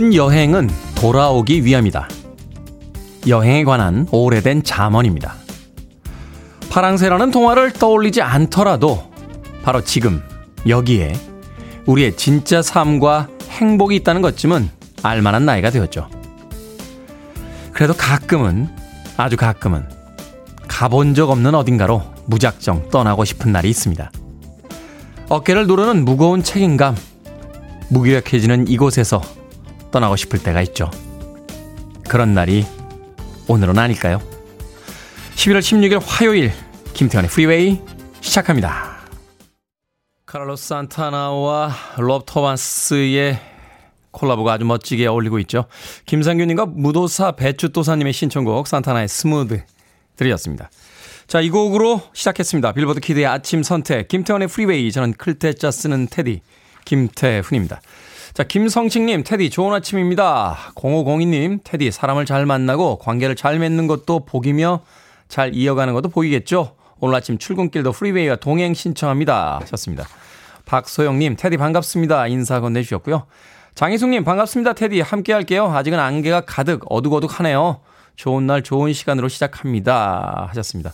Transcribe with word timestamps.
모든 0.00 0.14
여행은 0.14 0.70
돌아오기 0.94 1.62
위함이다. 1.62 2.08
여행에 3.28 3.64
관한 3.64 4.06
오래된 4.10 4.62
잠언입니다. 4.62 5.34
파랑새라는 6.70 7.30
동화를 7.30 7.74
떠올리지 7.74 8.22
않더라도 8.22 9.12
바로 9.62 9.84
지금 9.84 10.22
여기에 10.66 11.12
우리의 11.84 12.16
진짜 12.16 12.62
삶과 12.62 13.28
행복이 13.50 13.94
있다는 13.96 14.22
것쯤은 14.22 14.70
알만한 15.02 15.44
나이가 15.44 15.68
되었죠. 15.68 16.08
그래도 17.72 17.92
가끔은, 17.92 18.68
아주 19.18 19.36
가끔은 19.36 19.86
가본 20.66 21.14
적 21.14 21.28
없는 21.28 21.54
어딘가로 21.54 22.02
무작정 22.24 22.88
떠나고 22.88 23.26
싶은 23.26 23.52
날이 23.52 23.68
있습니다. 23.68 24.10
어깨를 25.28 25.66
누르는 25.66 26.06
무거운 26.06 26.42
책임감, 26.42 26.96
무기력해지는 27.90 28.66
이곳에서 28.66 29.20
떠나고 29.90 30.16
싶을 30.16 30.42
때가 30.42 30.62
있죠. 30.62 30.90
그런 32.08 32.34
날이 32.34 32.66
오늘은 33.48 33.78
아닐까요? 33.78 34.20
11월 35.34 35.60
16일 35.60 36.00
화요일 36.04 36.52
김태훈의 36.92 37.30
프리웨이 37.30 37.80
시작합니다. 38.20 38.98
카를로스 40.26 40.68
산타나와 40.68 41.74
롭 41.98 42.24
토마스의 42.26 43.40
콜라보가 44.12 44.54
아주 44.54 44.64
멋지게 44.64 45.06
어울리고 45.06 45.38
있죠. 45.40 45.66
김상균님과 46.06 46.66
무도사 46.66 47.32
배추도사님의 47.32 48.12
신청곡 48.12 48.66
산타나의 48.66 49.08
Smooth 49.08 49.62
들으셨습니다. 50.16 50.70
자, 51.26 51.40
이 51.40 51.48
곡으로 51.48 52.02
시작했습니다. 52.12 52.72
빌보드 52.72 53.00
키드의 53.00 53.26
아침 53.26 53.62
선택 53.62 54.08
김태훈의 54.08 54.48
프리웨이 54.48 54.90
저는 54.92 55.14
클 55.14 55.39
태자 55.39 55.70
쓰는 55.70 56.08
테디 56.08 56.42
김태훈입니다. 56.84 57.80
자, 58.32 58.44
김성식님, 58.44 59.24
테디, 59.24 59.50
좋은 59.50 59.74
아침입니다. 59.74 60.56
0502님, 60.76 61.60
테디, 61.64 61.90
사람을 61.90 62.26
잘 62.26 62.46
만나고 62.46 62.98
관계를 62.98 63.34
잘 63.34 63.58
맺는 63.58 63.88
것도 63.88 64.24
복이며 64.24 64.82
잘 65.28 65.54
이어가는 65.54 65.92
것도 65.94 66.10
복이겠죠? 66.10 66.76
오늘 67.00 67.16
아침 67.16 67.38
출근길도 67.38 67.90
프리웨이와 67.90 68.36
동행 68.36 68.72
신청합니다. 68.72 69.58
하셨습니다. 69.62 70.06
박소영님, 70.64 71.34
테디 71.36 71.56
반갑습니다. 71.56 72.28
인사 72.28 72.60
건네주셨고요. 72.60 73.26
장희숙님, 73.74 74.22
반갑습니다. 74.22 74.74
테디, 74.74 75.00
함께 75.00 75.32
할게요. 75.32 75.66
아직은 75.66 75.98
안개가 75.98 76.42
가득 76.42 76.84
어둑어둑하네요. 76.88 77.80
좋은 78.14 78.46
날, 78.46 78.62
좋은 78.62 78.92
시간으로 78.92 79.26
시작합니다. 79.26 80.46
하셨습니다. 80.50 80.92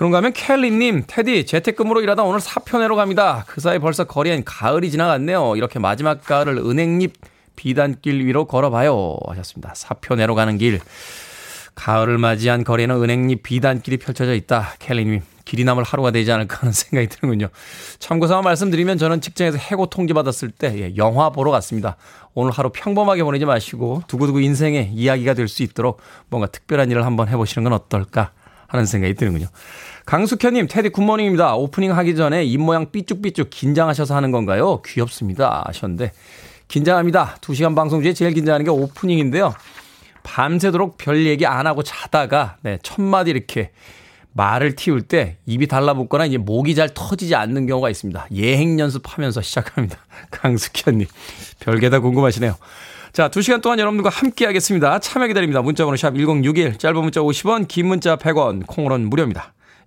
그런가 0.00 0.16
하면 0.16 0.32
켈리님, 0.32 1.04
테디, 1.06 1.44
재택근무로 1.44 2.00
일하다 2.00 2.22
오늘 2.22 2.40
사표 2.40 2.78
내러 2.78 2.96
갑니다. 2.96 3.44
그 3.46 3.60
사이 3.60 3.78
벌써 3.78 4.04
거리엔 4.04 4.44
가을이 4.46 4.90
지나갔네요. 4.90 5.56
이렇게 5.56 5.78
마지막 5.78 6.24
가을을 6.24 6.56
은행잎 6.56 7.12
비단길 7.54 8.24
위로 8.24 8.46
걸어봐요. 8.46 9.18
하셨습니다. 9.26 9.74
사표 9.76 10.14
내러 10.14 10.34
가는 10.34 10.56
길. 10.56 10.80
가을을 11.74 12.16
맞이한 12.16 12.64
거리에는 12.64 13.02
은행잎 13.02 13.42
비단길이 13.42 13.98
펼쳐져 13.98 14.32
있다. 14.32 14.72
켈리님, 14.78 15.20
길이 15.44 15.64
남을 15.64 15.84
하루가 15.84 16.12
되지 16.12 16.32
않을까 16.32 16.60
하는 16.60 16.72
생각이 16.72 17.06
드는군요. 17.08 17.48
참고삼아 17.98 18.40
말씀드리면 18.40 18.96
저는 18.96 19.20
직장에서 19.20 19.58
해고 19.58 19.84
통지 19.90 20.14
받았을 20.14 20.50
때 20.50 20.74
예, 20.78 20.96
영화 20.96 21.28
보러 21.28 21.50
갔습니다. 21.50 21.98
오늘 22.32 22.52
하루 22.52 22.70
평범하게 22.72 23.22
보내지 23.22 23.44
마시고 23.44 24.04
두고두고 24.08 24.40
인생의 24.40 24.92
이야기가 24.94 25.34
될 25.34 25.46
수 25.46 25.62
있도록 25.62 26.00
뭔가 26.30 26.46
특별한 26.46 26.90
일을 26.90 27.04
한번 27.04 27.28
해보시는 27.28 27.64
건 27.64 27.74
어떨까 27.74 28.30
하는 28.70 28.86
생각이 28.86 29.14
드는군요. 29.14 29.46
강숙현님, 30.10 30.66
테디 30.66 30.88
good 30.88 31.03
morning입니다. 31.03 31.54
오프닝 31.54 31.96
하기 31.96 32.16
전에 32.16 32.42
입모양 32.42 32.90
삐쭉삐쭉 32.90 33.48
긴장하셔서 33.48 34.16
하는 34.16 34.32
건가요? 34.32 34.82
귀엽습니다. 34.84 35.62
하셨는데, 35.68 36.10
긴장합니다. 36.66 37.36
2시간 37.40 37.76
방송 37.76 38.02
중에 38.02 38.12
제일 38.12 38.32
긴장하는 38.34 38.64
게 38.64 38.72
오프닝인데요. 38.72 39.54
밤새도록 40.24 40.98
별 40.98 41.26
얘기 41.26 41.46
안 41.46 41.68
하고 41.68 41.84
자다가, 41.84 42.56
네, 42.62 42.80
첫마디 42.82 43.30
이렇게 43.30 43.70
말을 44.32 44.74
틔울 44.74 45.02
때 45.02 45.36
입이 45.46 45.68
달라붙거나 45.68 46.26
이제 46.26 46.38
목이 46.38 46.74
잘 46.74 46.88
터지지 46.92 47.36
않는 47.36 47.68
경우가 47.68 47.88
있습니다. 47.88 48.26
예행 48.34 48.80
연습하면서 48.80 49.42
시작합니다. 49.42 49.96
강숙현님. 50.32 51.06
별게 51.60 51.88
다 51.88 52.00
궁금하시네요. 52.00 52.56
자, 53.12 53.28
2시간 53.28 53.62
동안 53.62 53.78
여러분들과 53.78 54.10
함께 54.10 54.44
하겠습니다. 54.46 54.98
참여 54.98 55.28
기다립니다. 55.28 55.62
문자 55.62 55.84
번호 55.84 55.96
샵 55.96 56.16
1061, 56.16 56.78
짧은 56.78 57.00
문자 57.00 57.20
50원, 57.20 57.68
긴 57.68 57.86
문자 57.86 58.16
100원, 58.16 58.66
콩으로는 58.66 59.08
무료입니다. 59.08 59.52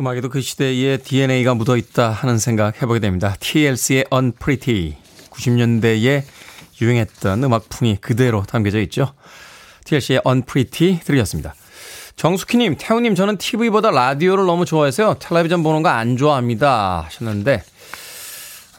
음악에도 0.00 0.28
그 0.28 0.40
시대의 0.40 0.98
DNA가 0.98 1.54
묻어 1.54 1.76
있다 1.76 2.10
하는 2.10 2.38
생각 2.38 2.82
해보게 2.82 3.00
됩니다. 3.00 3.34
TLC의 3.40 4.06
Unpretty. 4.12 4.96
90년대에 5.30 6.22
유행했던 6.80 7.44
음악풍이 7.44 7.96
그대로 8.00 8.42
담겨져 8.42 8.80
있죠. 8.82 9.12
TLC의 9.84 10.22
Unpretty 10.26 11.00
들으셨습니다. 11.00 11.54
정숙희님, 12.16 12.76
태우님, 12.78 13.14
저는 13.14 13.36
TV보다 13.36 13.90
라디오를 13.90 14.46
너무 14.46 14.64
좋아해서요. 14.64 15.16
텔레비전 15.18 15.62
보는 15.62 15.82
거 15.82 15.90
안 15.90 16.16
좋아합니다. 16.16 17.02
하셨는데, 17.04 17.62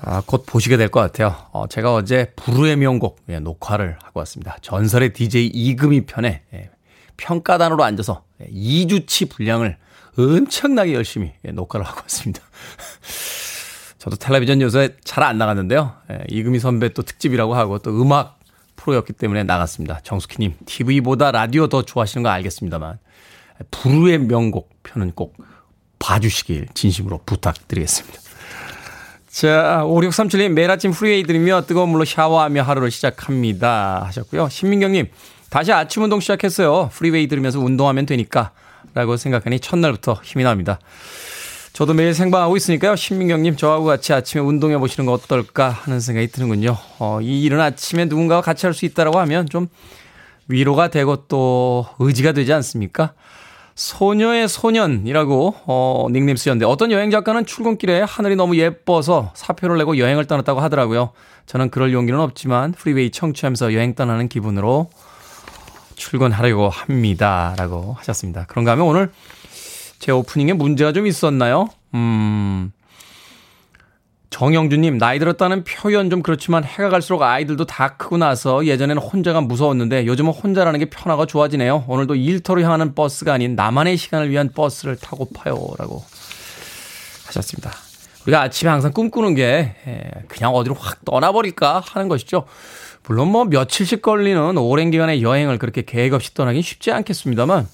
아, 0.01 0.21
곧 0.25 0.43
보시게 0.45 0.77
될 0.77 0.89
것 0.89 0.99
같아요. 0.99 1.35
어, 1.51 1.65
제가 1.67 1.93
어제 1.93 2.31
부르의 2.35 2.77
명곡 2.77 3.19
예, 3.29 3.39
녹화를 3.39 3.97
하고 4.03 4.19
왔습니다. 4.19 4.57
전설의 4.61 5.13
DJ 5.13 5.47
이금희 5.47 6.05
편에 6.05 6.41
예, 6.53 6.69
평가단으로 7.17 7.83
앉아서 7.83 8.23
2주치 8.51 9.23
예, 9.23 9.29
분량을 9.29 9.77
엄청나게 10.17 10.93
열심히 10.93 11.31
예, 11.45 11.51
녹화를 11.51 11.85
하고 11.85 12.01
왔습니다. 12.03 12.41
저도 13.99 14.15
텔레비전 14.15 14.61
요새 14.61 14.95
잘 15.03 15.23
안 15.23 15.37
나갔는데요. 15.37 15.93
예, 16.11 16.23
이금희 16.29 16.59
선배 16.59 16.89
또 16.89 17.01
특집이라고 17.01 17.55
하고 17.55 17.79
또 17.79 18.01
음악 18.01 18.39
프로였기 18.75 19.13
때문에 19.13 19.43
나갔습니다. 19.43 19.99
정숙희님, 20.03 20.53
TV보다 20.65 21.31
라디오 21.31 21.67
더 21.67 21.81
좋아하시는 21.81 22.23
거 22.23 22.29
알겠습니다만, 22.29 22.99
불후의 23.71 24.19
명곡 24.19 24.69
편은 24.83 25.11
꼭 25.13 25.35
봐주시길 25.99 26.67
진심으로 26.73 27.21
부탁드리겠습니다. 27.25 28.19
자, 29.29 29.81
5637님, 29.83 30.49
매일 30.49 30.69
아침 30.71 30.91
프리웨이 30.91 31.23
들으며 31.23 31.63
뜨거운 31.65 31.89
물로 31.89 32.05
샤워하며 32.05 32.61
하루를 32.63 32.91
시작합니다. 32.91 34.03
하셨고요. 34.05 34.47
신민경님, 34.49 35.07
다시 35.49 35.71
아침 35.73 36.03
운동 36.03 36.19
시작했어요. 36.19 36.89
프리웨이 36.93 37.27
들으면서 37.27 37.59
운동하면 37.59 38.05
되니까. 38.05 38.51
라고 38.97 39.15
생각하니 39.15 39.59
첫날부터 39.59 40.19
힘이 40.23 40.43
납니다. 40.43 40.79
저도 41.71 41.93
매일 41.93 42.15
생방하고 42.15 42.57
있으니까요. 42.57 42.95
신민경님, 42.95 43.55
저하고 43.55 43.85
같이 43.85 44.11
아침에 44.11 44.41
운동해 44.41 44.79
보시는 44.79 45.05
거 45.05 45.13
어떨까 45.13 45.69
하는 45.69 45.99
생각이 45.99 46.29
드는군요. 46.29 46.75
어, 46.97 47.19
이 47.21 47.43
이른 47.43 47.61
아침에 47.61 48.05
누군가와 48.05 48.41
같이 48.41 48.65
할 48.65 48.73
수 48.73 48.85
있다라고 48.85 49.19
하면 49.19 49.47
좀 49.47 49.67
위로가 50.47 50.87
되고 50.87 51.27
또 51.27 51.85
의지가 51.99 52.31
되지 52.31 52.53
않습니까? 52.53 53.13
소녀의 53.75 54.47
소년이라고 54.47 55.55
어, 55.67 56.07
닉네임 56.09 56.35
쓰셨는데 56.35 56.65
어떤 56.65 56.91
여행 56.91 57.11
작가는 57.11 57.45
출근길에 57.45 58.01
하늘이 58.01 58.35
너무 58.35 58.57
예뻐서 58.57 59.29
사표를 59.35 59.77
내고 59.77 59.99
여행을 59.99 60.25
떠났다고 60.25 60.59
하더라고요. 60.61 61.11
저는 61.45 61.69
그럴 61.69 61.93
용기는 61.93 62.19
없지만 62.19 62.71
프리웨이 62.71 63.11
청취하면서 63.11 63.75
여행 63.75 63.93
떠나는 63.93 64.29
기분으로 64.29 64.89
출근하려고 65.97 66.69
합니다. 66.69 67.53
라고 67.57 67.93
하셨습니다. 67.99 68.45
그런가 68.47 68.71
하면 68.71 68.85
오늘 68.85 69.11
제 69.99 70.11
오프닝에 70.11 70.53
문제가 70.53 70.93
좀 70.93 71.07
있었나요? 71.07 71.67
음, 71.93 72.71
정영주님, 74.29 74.99
나이 74.99 75.19
들었다는 75.19 75.63
표현 75.63 76.09
좀 76.09 76.21
그렇지만 76.21 76.63
해가 76.63 76.89
갈수록 76.89 77.23
아이들도 77.23 77.65
다 77.65 77.97
크고 77.97 78.17
나서 78.17 78.65
예전에는 78.65 79.01
혼자가 79.01 79.41
무서웠는데 79.41 80.05
요즘은 80.05 80.31
혼자라는 80.31 80.79
게 80.79 80.85
편하고 80.85 81.25
좋아지네요. 81.25 81.85
오늘도 81.87 82.15
일터로 82.15 82.61
향하는 82.61 82.93
버스가 82.93 83.33
아닌 83.33 83.55
나만의 83.55 83.97
시간을 83.97 84.29
위한 84.29 84.51
버스를 84.53 84.95
타고 84.97 85.27
가요. 85.33 85.55
라고 85.79 86.03
하셨습니다. 87.25 87.71
우리가 88.23 88.41
아침에 88.41 88.69
항상 88.69 88.91
꿈꾸는 88.91 89.35
게 89.35 89.75
예, 89.87 90.11
그냥 90.27 90.53
어디로 90.53 90.75
확 90.75 91.03
떠나버릴까 91.05 91.81
하는 91.85 92.09
것이죠. 92.09 92.45
물론 93.07 93.29
뭐 93.29 93.45
며칠씩 93.45 94.01
걸리는 94.01 94.57
오랜 94.57 94.91
기간의 94.91 95.21
여행을 95.21 95.57
그렇게 95.59 95.81
계획 95.83 96.13
없이 96.13 96.33
떠나긴 96.33 96.61
쉽지 96.61 96.91
않겠습니다만 96.91 97.67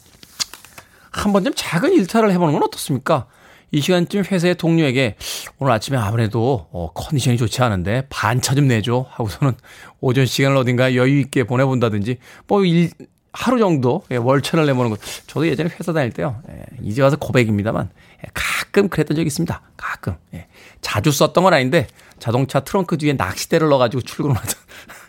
한 1.12 1.34
번쯤 1.34 1.54
작은 1.56 1.94
일탈을 1.94 2.32
해보는 2.32 2.54
건 2.54 2.64
어떻습니까? 2.64 3.26
이 3.72 3.82
시간쯤 3.82 4.26
회사의 4.30 4.56
동료에게 4.56 5.16
오늘 5.58 5.74
아침에 5.74 5.98
아무래도 5.98 6.68
어, 6.72 6.92
컨디션이 6.94 7.38
좋지 7.38 7.64
않은데 7.64 8.06
반차 8.10 8.54
좀 8.54 8.68
내줘 8.68 9.08
하고서는 9.10 9.56
오전 10.00 10.28
시간을 10.28 10.56
어딘가 10.58 10.94
여유 10.94 11.20
있게 11.20 11.44
보내본다든지 11.44 12.18
뭐 12.46 12.64
일, 12.64 12.92
하루 13.32 13.58
정도 13.58 14.04
예, 14.12 14.18
월천을 14.18 14.68
내보는 14.68 14.92
것. 14.92 15.00
저도 15.26 15.48
예전에 15.48 15.72
회사 15.80 15.92
다닐 15.92 16.12
때요. 16.12 16.40
예, 16.52 16.64
이제 16.84 17.02
와서 17.02 17.16
고백입니다만 17.16 17.90
예, 18.24 18.30
가끔 18.36 18.90
그랬던 18.90 19.16
적이 19.16 19.26
있습니다. 19.26 19.62
가끔. 19.76 20.16
예, 20.36 20.46
자주 20.82 21.12
썼던 21.12 21.44
건 21.44 21.54
아닌데 21.56 21.88
자동차 22.20 22.60
트렁크 22.60 23.00
뒤에 23.00 23.14
낚싯대를 23.14 23.70
넣어가지고 23.70 24.04
출근을 24.04 24.36
하던 24.36 24.54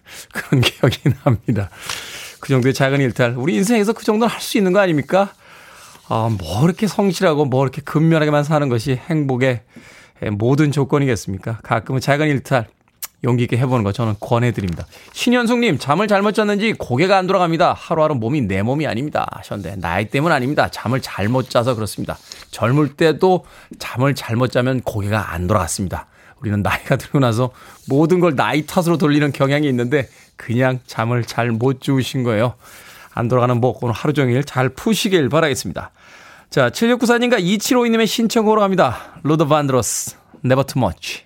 그런 0.32 0.60
기억이 0.60 0.98
납니다. 1.24 1.70
그 2.40 2.48
정도의 2.48 2.74
작은 2.74 3.00
일탈. 3.00 3.34
우리 3.36 3.54
인생에서 3.56 3.92
그 3.92 4.04
정도는 4.04 4.32
할 4.32 4.40
수 4.40 4.58
있는 4.58 4.72
거 4.72 4.80
아닙니까? 4.80 5.32
아, 6.08 6.28
뭐 6.36 6.64
이렇게 6.64 6.86
성실하고 6.86 7.46
뭐 7.46 7.64
이렇게 7.64 7.80
근면하게만 7.82 8.44
사는 8.44 8.68
것이 8.68 9.00
행복의 9.08 9.62
모든 10.32 10.70
조건이겠습니까? 10.72 11.60
가끔은 11.62 12.00
작은 12.00 12.28
일탈 12.28 12.66
용기 13.24 13.44
있게 13.44 13.56
해보는 13.56 13.84
거 13.84 13.92
저는 13.92 14.16
권해드립니다. 14.20 14.84
신현숙님, 15.14 15.78
잠을 15.78 16.06
잘못 16.08 16.32
잤는지 16.32 16.74
고개가 16.74 17.16
안 17.16 17.26
돌아갑니다. 17.26 17.72
하루하루 17.72 18.14
몸이 18.16 18.42
내 18.42 18.60
몸이 18.60 18.86
아닙니다. 18.86 19.26
하셨는데, 19.32 19.80
나이 19.80 20.10
때문 20.10 20.30
아닙니다. 20.30 20.68
잠을 20.70 21.00
잘못 21.00 21.48
자서 21.48 21.74
그렇습니다. 21.74 22.18
젊을 22.50 22.96
때도 22.96 23.46
잠을 23.78 24.14
잘못 24.14 24.52
자면 24.52 24.82
고개가 24.82 25.32
안 25.32 25.46
돌아갔습니다. 25.46 26.06
우리는 26.40 26.62
나이가 26.62 26.96
들고 26.96 27.18
나서 27.20 27.50
모든 27.88 28.20
걸 28.20 28.36
나이 28.36 28.66
탓으로 28.66 28.98
돌리는 28.98 29.32
경향이 29.32 29.68
있는데, 29.68 30.08
그냥 30.36 30.80
잠을 30.86 31.24
잘 31.24 31.50
못 31.52 31.80
주무신 31.80 32.22
거예요. 32.24 32.54
안 33.12 33.28
돌아가는 33.28 33.56
목 33.60 33.82
오늘 33.82 33.94
하루 33.94 34.12
종일 34.12 34.44
잘 34.44 34.68
푸시길 34.68 35.28
바라겠습니다. 35.28 35.90
자, 36.50 36.70
7694님과 36.70 37.40
2752님의 37.42 38.06
신청으로 38.06 38.60
갑니다. 38.60 38.98
루더 39.22 39.46
밴드로스, 39.46 40.16
Never 40.44 40.66
Too 40.66 40.84
Much. 40.84 41.22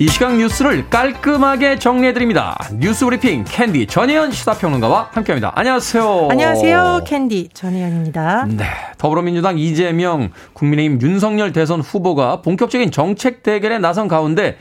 이 0.00 0.06
시각 0.06 0.36
뉴스를 0.36 0.88
깔끔하게 0.90 1.80
정리해드립니다. 1.80 2.56
뉴스 2.74 3.04
브리핑 3.04 3.44
캔디 3.44 3.88
전혜연 3.88 4.30
시사평론가와 4.30 5.10
함께합니다. 5.12 5.50
안녕하세요. 5.56 6.28
안녕하세요. 6.30 7.00
캔디 7.04 7.48
전혜연입니다. 7.52 8.46
네. 8.46 8.64
더불어민주당 8.96 9.58
이재명, 9.58 10.30
국민의힘 10.52 11.00
윤석열 11.02 11.52
대선 11.52 11.80
후보가 11.80 12.42
본격적인 12.42 12.92
정책 12.92 13.42
대결에 13.42 13.78
나선 13.78 14.06
가운데 14.06 14.56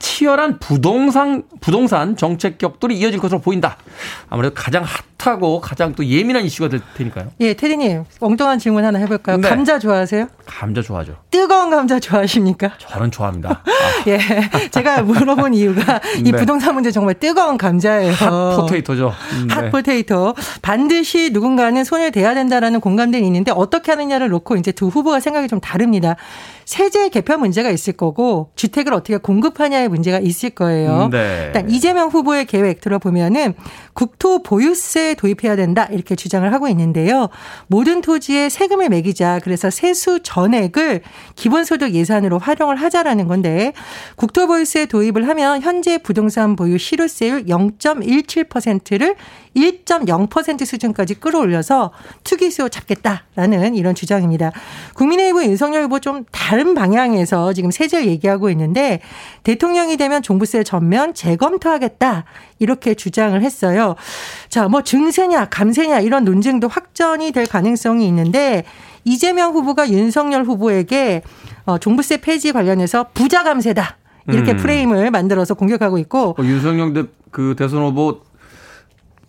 치열한 0.00 0.58
부동산 0.58 1.44
부동산 1.62 2.14
정책 2.14 2.58
격돌이 2.58 2.98
이어질 2.98 3.20
것으로 3.20 3.40
보인다. 3.40 3.78
아무래도 4.28 4.54
가장 4.54 4.82
핫 4.84 5.02
하고 5.26 5.60
가장 5.60 5.94
또 5.94 6.04
예민한 6.04 6.44
이슈가 6.44 6.68
될 6.68 6.80
테니까요. 6.96 7.32
예, 7.40 7.54
태디님 7.54 8.04
엉뚱한 8.20 8.58
질문 8.58 8.84
하나 8.84 8.98
해볼까요? 9.00 9.38
네. 9.38 9.48
감자 9.48 9.78
좋아하세요? 9.78 10.28
감자 10.46 10.82
좋아하죠. 10.82 11.16
뜨거운 11.30 11.70
감자 11.70 11.98
좋아하십니까? 11.98 12.72
저는 12.78 13.10
좋아합니다. 13.10 13.62
아. 13.64 13.70
예, 14.08 14.18
제가 14.70 15.02
물어본 15.02 15.54
이유가 15.54 16.00
이 16.18 16.30
네. 16.30 16.32
부동산 16.32 16.74
문제 16.74 16.90
정말 16.90 17.14
뜨거운 17.14 17.56
감자예요. 17.56 18.12
hot 18.12 18.56
potato죠. 18.56 19.12
음, 19.34 19.48
네. 19.48 19.54
hot 19.54 19.70
potato. 19.70 20.34
반드시 20.62 21.30
누군가는 21.32 21.82
손을 21.84 22.12
대야 22.12 22.34
된다라는 22.34 22.80
공감대는 22.80 23.26
있는데 23.26 23.52
어떻게 23.52 23.92
하느냐를 23.92 24.28
놓고 24.28 24.56
이제 24.56 24.72
두 24.72 24.88
후보가 24.88 25.20
생각이 25.20 25.48
좀 25.48 25.60
다릅니다. 25.60 26.16
세제 26.64 27.08
개편 27.08 27.40
문제가 27.40 27.70
있을 27.70 27.92
거고 27.92 28.50
주택을 28.56 28.94
어떻게 28.94 29.16
공급하냐의 29.16 29.88
문제가 29.88 30.18
있을 30.18 30.50
거예요. 30.50 31.08
네. 31.10 31.44
일단 31.46 31.70
이재명 31.70 32.08
후보의 32.08 32.46
계획 32.46 32.80
들어보면은 32.80 33.54
국토 33.92 34.42
보유세 34.42 35.14
도입해야 35.14 35.56
된다 35.56 35.86
이렇게 35.90 36.16
주장을 36.16 36.50
하고 36.52 36.68
있는데요. 36.68 37.28
모든 37.66 38.00
토지에 38.00 38.48
세금을 38.48 38.88
매기자 38.88 39.40
그래서 39.42 39.70
세수 39.70 40.20
전액을 40.22 41.02
기본소득 41.36 41.94
예산으로 41.94 42.38
활용을 42.38 42.76
하자라는 42.76 43.28
건데 43.28 43.72
국토 44.16 44.46
보유세 44.46 44.86
도입을 44.86 45.28
하면 45.28 45.62
현재 45.62 45.98
부동산 45.98 46.56
보유 46.56 46.78
실효세율 46.78 47.46
0.17%를 47.46 49.16
1.0% 49.56 50.66
수준까지 50.66 51.14
끌어올려서 51.14 51.92
투기수 52.24 52.70
잡겠다라는 52.70 53.74
이런 53.74 53.94
주장입니다. 53.94 54.52
국민의힘 54.94 55.44
윤석열 55.44 55.84
후보 55.84 56.00
좀 56.00 56.24
다른 56.54 56.74
방향에서 56.74 57.52
지금 57.52 57.72
세제를 57.72 58.06
얘기하고 58.06 58.48
있는데 58.50 59.00
대통령이 59.42 59.96
되면 59.96 60.22
종부세 60.22 60.62
전면 60.62 61.12
재검토하겠다 61.12 62.24
이렇게 62.60 62.94
주장을 62.94 63.42
했어요. 63.42 63.96
자, 64.48 64.68
뭐 64.68 64.82
증세냐 64.82 65.46
감세냐 65.46 65.98
이런 65.98 66.24
논쟁도 66.24 66.68
확전이 66.68 67.32
될 67.32 67.46
가능성이 67.46 68.06
있는데 68.06 68.62
이재명 69.04 69.52
후보가 69.52 69.90
윤석열 69.90 70.44
후보에게 70.44 71.22
어, 71.64 71.78
종부세 71.78 72.18
폐지 72.18 72.52
관련해서 72.52 73.06
부자 73.14 73.42
감세다. 73.42 73.96
이렇게 74.28 74.52
음. 74.52 74.56
프레임을 74.56 75.10
만들어서 75.10 75.54
공격하고 75.54 75.98
있고 75.98 76.36
어, 76.38 76.44
윤석열 76.44 76.92
대, 76.92 77.02
그 77.32 77.56
대선 77.58 77.82
후보 77.82 78.20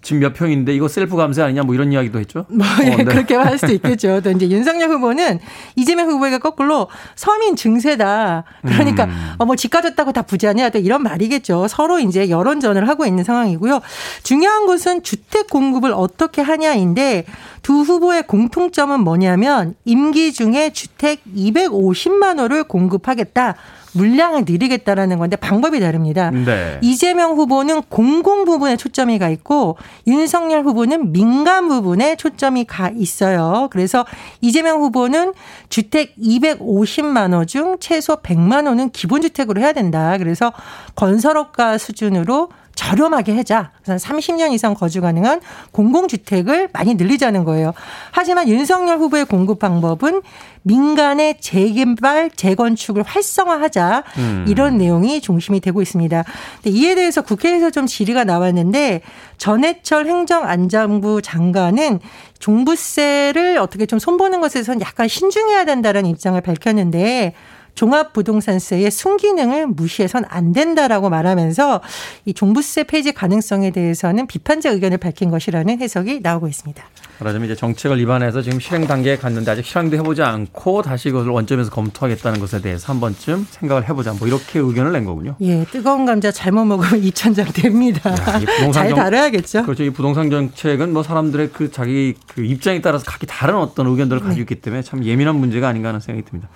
집몇 0.06 0.34
평인데 0.36 0.74
이거 0.74 0.88
셀프 0.88 1.18
감세 1.18 1.42
아니냐 1.42 1.64
뭐 1.64 1.76
이런 1.76 1.92
이야기도 1.92 2.20
했죠. 2.20 2.46
뭐 2.48 2.66
예, 2.84 2.94
어, 2.94 2.98
네. 2.98 3.04
그렇게 3.06 3.36
할 3.36 3.58
수도 3.58 3.74
있겠죠. 3.74 4.22
또 4.22 4.32
이제 4.32 4.48
윤석열 4.50 4.90
후보는 4.92 5.40
이재명 5.76 6.10
후보에게 6.10 6.38
거꾸로 6.38 6.88
서민 7.16 7.56
증세다. 7.56 8.44
그러니까 8.62 9.06
음. 9.06 9.34
어, 9.40 9.46
뭐 9.46 9.56
집 9.56 9.72
가졌다고 9.72 10.12
다 10.12 10.22
부자냐 10.22 10.70
또 10.70 10.78
이런 10.78 11.02
말이겠죠. 11.02 11.68
서로 11.68 11.98
이제 11.98 12.30
여론전을 12.30 12.88
하고 12.88 13.08
있는 13.08 13.24
상황이고요. 13.24 13.82
중요한 14.22 14.68
것은 14.68 15.02
주택 15.02 15.50
공급을 15.50 15.92
어떻게 15.92 16.44
하냐인데 16.44 17.26
두 17.64 17.82
후보의 17.82 18.28
공통점은 18.28 19.00
뭐냐면 19.00 19.74
임기 19.86 20.34
중에 20.34 20.70
주택 20.72 21.24
250만 21.36 22.40
호를 22.40 22.66
공급하겠다. 22.66 23.56
물량을 23.96 24.44
늘리겠다라는 24.48 25.18
건데 25.18 25.36
방법이 25.38 25.80
다릅니다. 25.80 26.30
네. 26.32 26.78
이재명 26.82 27.32
후보는 27.38 27.82
공공 27.90 28.46
부분에 28.46 28.76
초점이 28.76 29.18
가 29.20 29.30
있고 29.30 29.78
윤석열 30.06 30.64
후보는 30.64 31.12
민간 31.14 31.68
부분에 31.68 32.16
초점이 32.16 32.66
가 32.66 32.90
있어요. 32.96 33.70
그래서 33.72 34.06
이재명 34.42 34.82
후보는 34.82 35.34
주택 35.70 36.16
250만 36.18 37.34
호 37.34 37.46
중 37.46 37.78
최소 37.80 38.18
100만 38.18 38.68
호는 38.68 38.90
기본 38.90 39.22
주택으로 39.22 39.62
해야 39.62 39.72
된다. 39.72 40.18
그래서 40.18 40.52
건설업가 40.96 41.78
수준으로 41.78 42.50
저렴하게 42.76 43.34
하자. 43.38 43.72
그래서 43.84 44.08
30년 44.08 44.52
이상 44.52 44.74
거주 44.74 45.02
가능한 45.02 45.42
공공주택을 45.72 46.70
많이 46.74 46.96
늘리자는 46.96 47.44
거예요. 47.46 47.74
하지만 48.12 48.48
윤석열 48.48 48.98
후보의 49.00 49.26
공급 49.26 49.60
방법은 49.60 50.22
민간의 50.64 51.38
재개발, 51.40 52.32
재건축을 52.32 53.04
활성화하자. 53.04 54.04
음. 54.18 54.46
이런 54.48 54.78
내용이 54.78 55.22
중심이 55.22 55.60
되고 55.60 55.82
있습니다. 55.82 56.24
근데 56.64 56.78
이에 56.78 56.96
대해서 56.96 57.22
국회에서 57.22 57.70
좀 57.70 57.86
질의가 57.86 58.24
나왔는데 58.24 59.02
전해철 59.38 60.08
행정안전부 60.08 61.22
장관은 61.22 62.00
종부세를 62.40 63.58
어떻게 63.58 63.86
좀 63.86 64.00
손보는 64.00 64.42
것에선 64.42 64.82
약간 64.82 65.08
신중해야 65.08 65.66
된다는 65.66 66.06
입장을 66.06 66.40
밝혔는데 66.42 67.34
종합부동산세의 67.76 68.90
순기능을 68.90 69.68
무시해선 69.68 70.26
안 70.28 70.54
된다라고 70.54 71.10
말하면서 71.10 71.82
이 72.26 72.34
종부세 72.34 72.86
폐지 72.86 73.14
가능성에 73.14 73.72
대해서는 73.72 74.28
비판적 74.28 74.74
의견을 74.74 74.98
밝힌 74.98 75.30
것이라는 75.30 75.80
해석이 75.80 76.22
나오고 76.22 76.48
있습니다. 76.48 76.84
말하자면 77.20 77.46
이제 77.46 77.56
정책을 77.56 78.00
입안해서 78.00 78.42
지금 78.42 78.60
실행 78.60 78.88
단계에 78.88 79.18
갔는데 79.18 79.52
아직 79.52 79.66
실행도 79.66 79.96
해보지 79.98 80.22
않고 80.22 80.82
다시 80.82 81.10
이것을 81.10 81.30
원점에서 81.30 81.70
검토하겠다는 81.72 82.40
것에 82.40 82.62
대해서 82.62 82.92
한 82.92 83.00
번쯤 83.00 83.48
생각을 83.50 83.88
해보자 83.88 84.14
뭐 84.14 84.28
이렇게 84.28 84.60
의견을 84.60 84.92
낸 84.92 85.06
거군요. 85.06 85.36
예, 85.42 85.64
뜨거운 85.66 86.06
감자 86.06 86.32
잘못 86.32 86.66
먹으면 86.66 87.00
2천장 87.02 87.54
됩니다. 87.54 88.12
야, 88.12 88.72
잘 88.72 88.90
정... 88.90 88.98
다뤄야겠죠. 88.98 89.64
그렇죠. 89.64 89.84
이 89.84 89.90
부동산 89.92 90.30
정책은 90.30 90.92
뭐 90.92 91.04
사람들의 91.04 91.52
그 91.54 91.72
자기 91.72 92.16
그 92.28 92.44
입장에 92.44 92.82
따라서 92.82 93.06
각기 93.06 93.26
다른 93.26 93.56
어떤 93.56 93.88
의견들을 93.88 94.22
가지고 94.22 94.36
네. 94.36 94.42
있기 94.42 94.56
때문에 94.56 94.82
참 94.84 95.04
예민한 95.06 95.36
문제가 95.36 95.70
아닌가 95.70 95.90
하는 95.90 96.00
생각이 96.00 96.30
듭니다. 96.30 96.50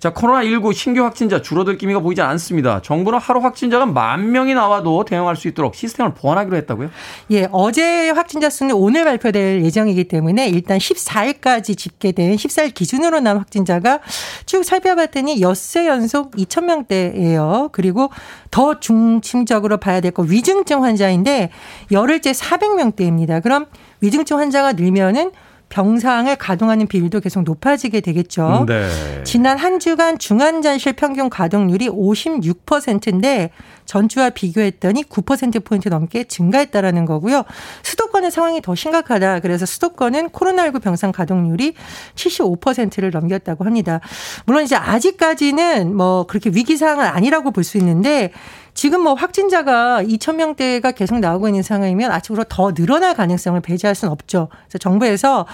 자, 0.00 0.14
코로나19 0.14 0.72
신규 0.72 1.04
확진자 1.04 1.42
줄어들 1.42 1.76
기미가 1.76 2.00
보이지 2.00 2.22
않습니다. 2.22 2.80
정부는 2.80 3.18
하루 3.18 3.40
확진자가 3.40 3.84
만 3.84 4.32
명이 4.32 4.54
나와도 4.54 5.04
대응할 5.04 5.36
수 5.36 5.46
있도록 5.46 5.74
시스템을 5.74 6.14
보완하기로 6.14 6.56
했다고요? 6.56 6.88
예, 7.32 7.46
어제 7.52 8.08
확진자 8.08 8.48
수는 8.48 8.74
오늘 8.74 9.04
발표될 9.04 9.62
예정이기 9.62 10.04
때문에 10.04 10.48
일단 10.48 10.78
14일까지 10.78 11.76
집계된 11.76 12.34
14일 12.36 12.72
기준으로 12.72 13.20
난 13.20 13.36
확진자가 13.36 14.00
쭉 14.46 14.64
살펴봤더니 14.64 15.42
엿새 15.42 15.86
연속 15.86 16.30
2,000명대예요. 16.32 17.70
그리고 17.72 18.08
더 18.50 18.80
중심적으로 18.80 19.76
봐야 19.76 20.00
될 20.00 20.10
거 20.12 20.22
위중증 20.22 20.82
환자인데 20.82 21.50
열흘째 21.92 22.32
400명대입니다. 22.32 23.42
그럼 23.42 23.66
위중증 24.00 24.38
환자가 24.38 24.72
늘면은 24.72 25.30
병상을 25.70 26.34
가동하는 26.36 26.86
비율도 26.86 27.20
계속 27.20 27.42
높아지게 27.44 28.00
되겠죠. 28.00 28.66
네. 28.68 28.88
지난 29.24 29.56
한 29.56 29.78
주간 29.78 30.18
중환자실 30.18 30.92
평균 30.92 31.30
가동률이 31.30 31.88
56%인데 31.88 33.50
전주와 33.86 34.30
비교했더니 34.30 35.04
9%포인트 35.04 35.88
넘게 35.88 36.24
증가했다라는 36.24 37.06
거고요. 37.06 37.44
수도권의 37.82 38.30
상황이 38.30 38.60
더 38.60 38.74
심각하다. 38.74 39.40
그래서 39.40 39.64
수도권은 39.64 40.30
코로나19 40.30 40.82
병상 40.82 41.12
가동률이 41.12 41.74
75%를 42.14 43.10
넘겼다고 43.10 43.64
합니다. 43.64 44.00
물론 44.46 44.64
이제 44.64 44.76
아직까지는 44.76 45.96
뭐 45.96 46.26
그렇게 46.26 46.50
위기 46.50 46.76
상황은 46.76 47.06
아니라고 47.06 47.52
볼 47.52 47.60
수 47.60 47.76
있는데 47.78 48.32
지금 48.80 49.02
뭐 49.02 49.12
확진자가 49.12 50.02
2천 50.04 50.36
명대가 50.36 50.90
계속 50.92 51.18
나오고 51.18 51.48
있는 51.48 51.62
상황이면 51.62 52.10
아직으로 52.12 52.44
더 52.44 52.72
늘어날 52.72 53.12
가능성을 53.14 53.60
배제할 53.60 53.94
수는 53.94 54.10
없죠. 54.10 54.48
그래서 54.50 54.78
정부에서 54.78 55.46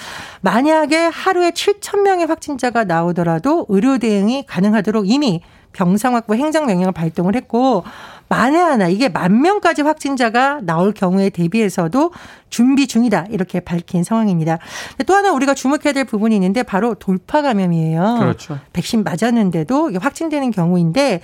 만약에 0.42 0.96
하루에 1.06 1.50
7천 1.50 2.02
명의 2.02 2.26
확진자가 2.26 2.84
나오더라도 2.84 3.66
의료 3.68 3.98
대응이 3.98 4.46
가능하도록 4.46 5.10
이미 5.10 5.42
병상 5.72 6.14
확보 6.14 6.36
행정 6.36 6.66
명령을 6.66 6.92
발동을 6.92 7.34
했고 7.34 7.82
만에 8.28 8.58
하나 8.58 8.86
이게 8.86 9.08
만 9.08 9.42
명까지 9.42 9.82
확진자가 9.82 10.60
나올 10.62 10.92
경우에 10.92 11.28
대비해서도 11.30 12.12
준비 12.48 12.86
중이다 12.86 13.26
이렇게 13.30 13.60
밝힌 13.60 14.04
상황입니다. 14.04 14.58
또 15.06 15.14
하나 15.14 15.32
우리가 15.32 15.54
주목해야 15.54 15.92
될 15.92 16.04
부분이 16.04 16.34
있는데 16.36 16.62
바로 16.62 16.94
돌파 16.94 17.42
감염이에요. 17.42 18.16
그렇죠. 18.18 18.58
백신 18.72 19.04
맞았는데도 19.04 19.92
확진되는 20.00 20.50
경우인데 20.50 21.20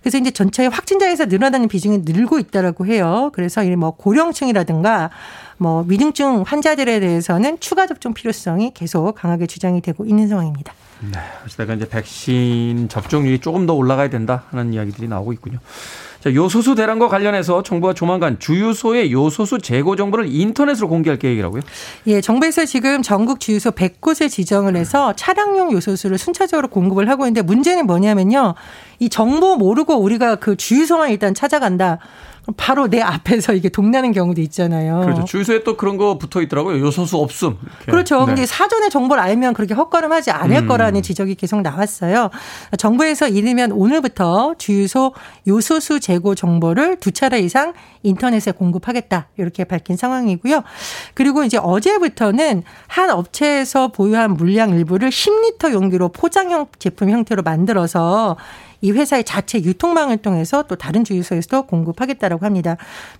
그래서 0.00 0.18
이제 0.18 0.30
전체 0.30 0.66
확진자에서 0.66 1.26
늘어나는 1.26 1.68
비중이 1.68 2.02
늘고 2.04 2.38
있다라고 2.38 2.86
해요. 2.86 3.30
그래서 3.34 3.62
이뭐 3.62 3.92
고령층이라든가 3.92 5.10
뭐 5.58 5.84
위중증 5.88 6.42
환자들에 6.46 7.00
대해서는 7.00 7.58
추가 7.60 7.86
접종 7.86 8.12
필요성이 8.12 8.72
계속 8.74 9.14
강하게 9.14 9.46
주장이 9.46 9.80
되고 9.80 10.04
있는 10.04 10.28
상황입니다. 10.28 10.74
네. 11.00 11.18
어쨌든 11.44 11.76
이제 11.76 11.88
백신 11.88 12.88
접종률이 12.88 13.40
조금 13.40 13.66
더 13.66 13.74
올라가야 13.74 14.08
된다 14.08 14.44
하는 14.50 14.72
이야기들이 14.72 15.08
나오고 15.08 15.32
있군요. 15.34 15.58
자, 16.20 16.34
요소수 16.34 16.74
대란과 16.74 17.08
관련해서 17.08 17.62
정부가 17.62 17.92
조만간 17.92 18.38
주유소의 18.38 19.12
요소수 19.12 19.58
재고 19.58 19.94
정보를 19.96 20.26
인터넷 20.28 20.74
으로 20.82 20.88
공개할 20.88 21.18
계획이라고요? 21.18 21.62
예, 22.06 22.20
정부에서 22.20 22.64
지금 22.64 23.02
전국 23.02 23.40
주유소 23.40 23.70
100곳을 23.70 24.30
지정을 24.30 24.76
해서 24.76 25.12
차량용 25.14 25.72
요소수를 25.72 26.18
순차적으로 26.18 26.68
공급을 26.68 27.08
하고 27.08 27.24
있는데 27.24 27.42
문제는 27.42 27.86
뭐냐면요. 27.86 28.54
이 28.98 29.08
정보 29.08 29.56
모르고 29.56 29.96
우리가 29.96 30.36
그 30.36 30.56
주유소만 30.56 31.10
일단 31.10 31.34
찾아간다. 31.34 31.98
바로 32.56 32.88
내 32.88 33.00
앞에서 33.00 33.54
이게 33.54 33.68
동나는 33.68 34.12
경우도 34.12 34.40
있잖아요. 34.42 35.00
그렇죠. 35.00 35.24
주유소에 35.24 35.64
또 35.64 35.76
그런 35.76 35.96
거 35.96 36.16
붙어 36.16 36.40
있더라고요. 36.42 36.80
요소수 36.80 37.16
없음. 37.16 37.56
이렇게. 37.60 37.90
그렇죠. 37.90 38.20
네. 38.20 38.26
근데 38.26 38.46
사전에 38.46 38.88
정보를 38.88 39.20
알면 39.22 39.54
그렇게 39.54 39.74
헛걸음하지 39.74 40.30
않을 40.30 40.56
음. 40.58 40.68
거라는 40.68 41.02
지적이 41.02 41.34
계속 41.34 41.62
나왔어요. 41.62 42.30
정부에서 42.78 43.28
이르면 43.28 43.72
오늘부터 43.72 44.54
주유소 44.58 45.12
요소수 45.48 45.98
재고 46.00 46.34
정보를 46.34 46.96
두 47.00 47.10
차례 47.10 47.40
이상 47.40 47.72
인터넷에 48.04 48.52
공급하겠다. 48.52 49.28
이렇게 49.36 49.64
밝힌 49.64 49.96
상황이고요. 49.96 50.62
그리고 51.14 51.42
이제 51.42 51.58
어제부터는 51.58 52.62
한 52.86 53.10
업체에서 53.10 53.88
보유한 53.88 54.34
물량 54.34 54.70
일부를 54.70 55.10
10리터 55.10 55.72
용기로 55.72 56.10
포장형 56.10 56.66
제품 56.78 57.10
형태로 57.10 57.42
만들어서 57.42 58.36
이 58.80 58.90
회사의 58.90 59.24
자체 59.24 59.58
유통망을 59.58 60.18
통해서 60.18 60.62
또 60.64 60.76
다른 60.76 61.04
주유소에서도 61.04 61.66
공급하겠다라고 61.66 62.44
합니다. 62.44 62.76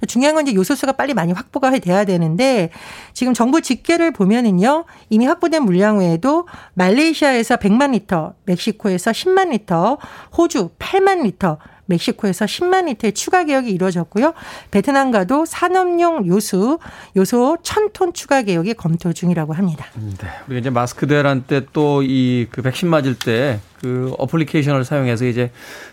중요한 0.07 0.35
건 0.35 0.47
이제 0.47 0.55
요소수가 0.55 0.93
빨리 0.93 1.15
많이 1.15 1.33
확보가 1.33 1.71
돼야 1.79 2.05
되는데 2.05 2.71
지금 3.13 3.35
정부 3.35 3.61
집계를 3.61 4.13
보면은요 4.13 4.85
이미 5.11 5.27
확보된 5.27 5.63
물량 5.63 5.99
외에도 5.99 6.47
말레이시아에서 6.75 7.57
100만 7.57 7.93
리터, 7.93 8.35
멕시코에서 8.45 9.11
10만 9.11 9.51
리터, 9.51 9.99
호주 10.37 10.71
8만 10.79 11.23
리터, 11.23 11.59
멕시코에서 11.87 12.45
10만 12.45 12.87
리터의 12.87 13.12
추가 13.12 13.45
계약이 13.45 13.71
이루어졌고요. 13.71 14.35
베트남과도 14.71 15.45
산업용 15.47 16.26
요수, 16.26 16.78
요소 17.16 17.59
1000톤 17.62 18.14
추가 18.14 18.43
계약이 18.43 18.75
검토 18.75 19.12
중이라고 19.12 19.52
합니다. 19.52 19.87
네. 19.95 20.28
우리가 20.47 20.61
이제 20.61 20.71
마스크 20.71 21.07
대란 21.07 21.43
때 21.45 21.61
또 21.73 22.02
이 22.02 22.47
그 22.50 22.62
백신 22.62 22.88
맞을 22.88 23.19
때 23.19 23.61
그 23.81 24.14
어플리케이션을 24.19 24.85
사용해서 24.85 25.26
이제 25.26 25.50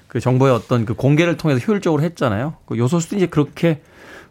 그 0.07 0.19
정보의 0.19 0.53
어떤 0.53 0.85
그 0.85 0.93
공개를 0.95 1.37
통해서 1.37 1.59
효율적으로 1.65 2.01
했잖아요. 2.01 2.55
그 2.65 2.77
요소수도 2.77 3.17
이제 3.17 3.25
그렇게 3.27 3.81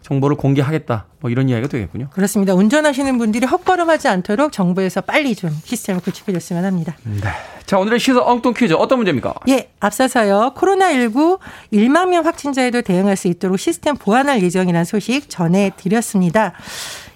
정보를 0.02 0.36
공개하겠다. 0.36 1.06
뭐 1.20 1.30
이런 1.30 1.48
이야기가 1.48 1.68
되겠군요. 1.68 2.08
그렇습니다. 2.10 2.54
운전하시는 2.54 3.18
분들이 3.18 3.46
헛걸음하지 3.46 4.08
않도록 4.08 4.52
정부에서 4.52 5.00
빨리 5.00 5.34
좀 5.34 5.50
시스템을 5.64 6.00
구축해줬으면 6.02 6.64
합니다. 6.64 6.96
네. 7.04 7.28
자, 7.64 7.78
오늘의 7.78 8.00
시사 8.00 8.20
엉뚱 8.22 8.52
퀴즈 8.54 8.74
어떤 8.74 8.98
문제입니까? 8.98 9.34
예, 9.48 9.70
앞서서요. 9.80 10.54
코로나19 10.56 11.38
1만 11.72 12.08
명 12.08 12.26
확진자에도 12.26 12.82
대응할 12.82 13.16
수 13.16 13.28
있도록 13.28 13.58
시스템 13.58 13.96
보완할 13.96 14.42
예정이라는 14.42 14.84
소식 14.84 15.30
전해드렸습니다. 15.30 16.52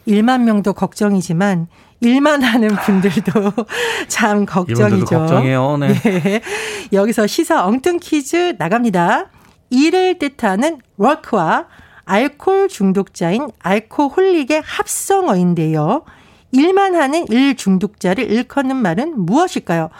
1만 0.06 0.42
명도 0.42 0.72
걱정이지만 0.72 1.66
일만 2.00 2.42
하는 2.42 2.68
분들도 2.68 3.52
참 4.08 4.44
걱정이죠. 4.44 5.06
걱정해요. 5.06 5.76
네. 5.78 5.94
네. 5.94 6.40
여기서 6.92 7.26
시사 7.26 7.64
엉뚱 7.66 7.98
퀴즈 8.00 8.54
나갑니다. 8.58 9.30
일을 9.70 10.18
뜻하는 10.18 10.78
워크와 10.96 11.66
알코올 12.06 12.68
중독자인 12.68 13.50
alcoholic의 13.58 14.62
합성어인데요. 14.64 16.04
일만 16.52 16.94
하는 16.94 17.26
일 17.28 17.56
중독자를 17.56 18.30
일컫는 18.30 18.76
말은 18.76 19.26
무엇일까요? 19.26 19.90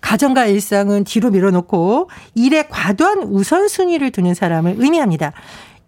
가정과 0.00 0.46
일상은 0.46 1.04
뒤로 1.04 1.30
밀어놓고 1.30 2.10
일에 2.34 2.66
과도한 2.68 3.24
우선순위를 3.24 4.10
두는 4.10 4.34
사람을 4.34 4.76
의미합니다. 4.78 5.32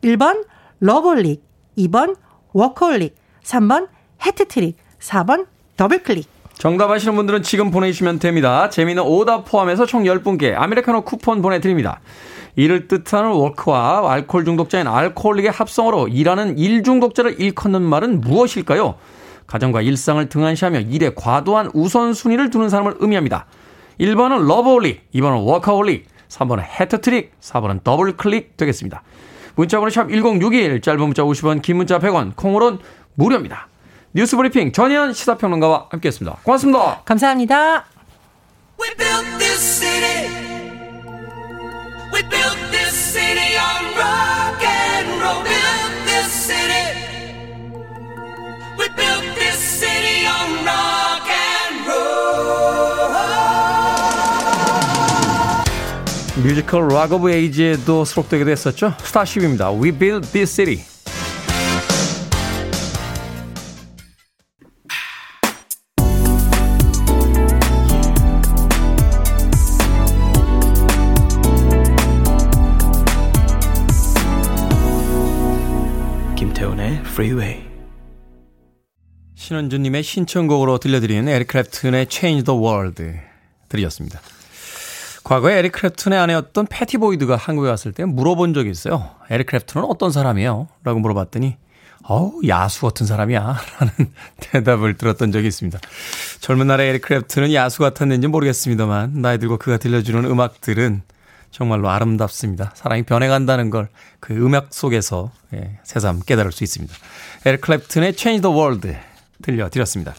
1번 0.04 0.44
loveholic, 0.80 1.42
2번 1.78 2.16
워커홀릭, 2.52 3.16
3번 3.42 3.88
해트트릭, 4.24 4.76
4번 5.00 5.46
더블클릭. 5.76 6.28
정답 6.58 6.90
아시는 6.90 7.16
분들은 7.16 7.42
지금 7.42 7.70
보내주시면 7.70 8.18
됩니다. 8.18 8.68
재미있는 8.68 9.02
오답 9.02 9.46
포함해서 9.46 9.86
총 9.86 10.04
10분께 10.04 10.54
아메리카노 10.54 11.02
쿠폰 11.02 11.40
보내드립니다. 11.40 12.00
일을 12.56 12.88
뜻하는 12.88 13.30
work와 13.30 14.12
알코올 14.12 14.44
중독자인 14.44 14.86
alcoholic의 14.86 15.50
합성어로 15.50 16.08
일만 16.08 16.31
하는 16.31 16.58
일 16.58 16.82
중독자를 16.82 17.40
일컫는 17.40 17.82
말은 17.82 18.20
무엇일까요? 18.20 18.96
가정과 19.46 19.82
일상을 19.82 20.28
등한시하며 20.28 20.80
일에 20.80 21.12
과도한 21.14 21.70
우선순위를 21.74 22.50
두는 22.50 22.68
사람을 22.68 22.96
의미합니다. 22.98 23.46
1번은 24.00 24.46
loveholic, 24.46 25.10
2번은 25.12 25.46
워커홀릭, 25.46 26.06
3번은 26.28 26.62
해트트릭, 26.80 27.38
4번은 27.40 27.84
더블클릭 27.84 28.56
되겠습니다. 28.56 29.02
문자번호 29.54 29.90
샵 29.90 30.08
1061, 30.08 30.80
짧은 30.80 31.00
문자 31.00 31.22
50원, 31.22 31.60
긴 31.60 31.76
문자 31.76 31.98
100원, 31.98 32.34
콩으로는 32.36 32.78
무료입니다. 33.14 33.68
뉴스 34.14 34.36
브리핑 34.36 34.72
전혜연 34.72 35.12
시사평론가와 35.12 35.88
함께했습니다. 35.90 36.38
고맙습니다. 36.42 37.02
감사합니다. 37.04 37.84
뮤지컬 56.42 56.88
Rock 56.88 57.12
of 57.12 57.30
Ages에도 57.30 58.04
수록되기도 58.04 58.50
했었죠. 58.50 58.94
스타쉽입니다. 59.04 59.72
We 59.72 59.92
build 59.92 60.28
this 60.32 60.52
city. 60.52 60.91
Freeway. 77.22 77.62
신원주님의 79.36 80.02
신청곡으로 80.02 80.78
들려드리는 80.78 81.28
에릭 81.28 81.46
클랩튼의 81.46 82.06
Change 82.10 82.44
the 82.44 82.60
World 82.60 83.00
들려드렸습니다. 83.68 84.20
과거에 85.22 85.58
에릭 85.58 85.70
클랩튼의 85.70 86.18
아내였던 86.18 86.66
패티 86.66 86.98
보이드가 86.98 87.36
한국에 87.36 87.68
왔을 87.68 87.92
때 87.92 88.04
물어본 88.04 88.54
적이 88.54 88.70
있어요. 88.70 89.10
에릭 89.30 89.46
클랩튼은 89.46 89.86
어떤 89.86 90.10
사람이에요? 90.10 90.66
라고 90.82 90.98
물어봤더니 90.98 91.56
어우, 92.02 92.40
야수 92.48 92.80
같은 92.86 93.06
사람이야. 93.06 93.40
라는 93.78 94.12
대답을 94.40 94.96
들었던 94.96 95.30
적이 95.30 95.46
있습니다. 95.46 95.78
젊은 96.40 96.66
날의 96.66 96.88
에릭 96.88 97.02
클랩튼은 97.02 97.52
야수 97.54 97.78
같았는지 97.78 98.26
모르겠습니다만, 98.26 99.22
나이 99.22 99.38
들고 99.38 99.58
그가 99.58 99.76
들려주는 99.76 100.24
음악들은 100.24 101.02
정말로 101.52 101.88
아름답습니다. 101.90 102.72
사랑이 102.74 103.04
변해간다는 103.04 103.70
걸 103.70 103.88
그 104.22 104.32
음악 104.34 104.68
속에서 104.72 105.32
예, 105.52 105.80
새삼 105.82 106.20
깨달을 106.24 106.52
수 106.52 106.62
있습니다. 106.62 106.94
에릭 107.44 107.60
클랩튼의 107.60 108.16
Change 108.16 108.40
the 108.40 108.56
World 108.56 108.96
들려드렸습니다. 109.42 110.14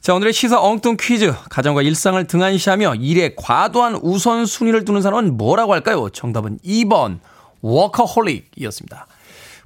자, 0.00 0.14
오늘의 0.14 0.32
시사 0.32 0.62
엉뚱 0.62 0.96
퀴즈. 0.98 1.34
가정과 1.50 1.82
일상을 1.82 2.24
등한시하며 2.28 2.94
일에 2.94 3.34
과도한 3.36 3.96
우선순위를 3.96 4.84
두는 4.84 5.02
사람은 5.02 5.36
뭐라고 5.36 5.72
할까요? 5.74 6.08
정답은 6.10 6.60
2번, 6.64 7.18
워커홀릭이었습니다. 7.60 9.08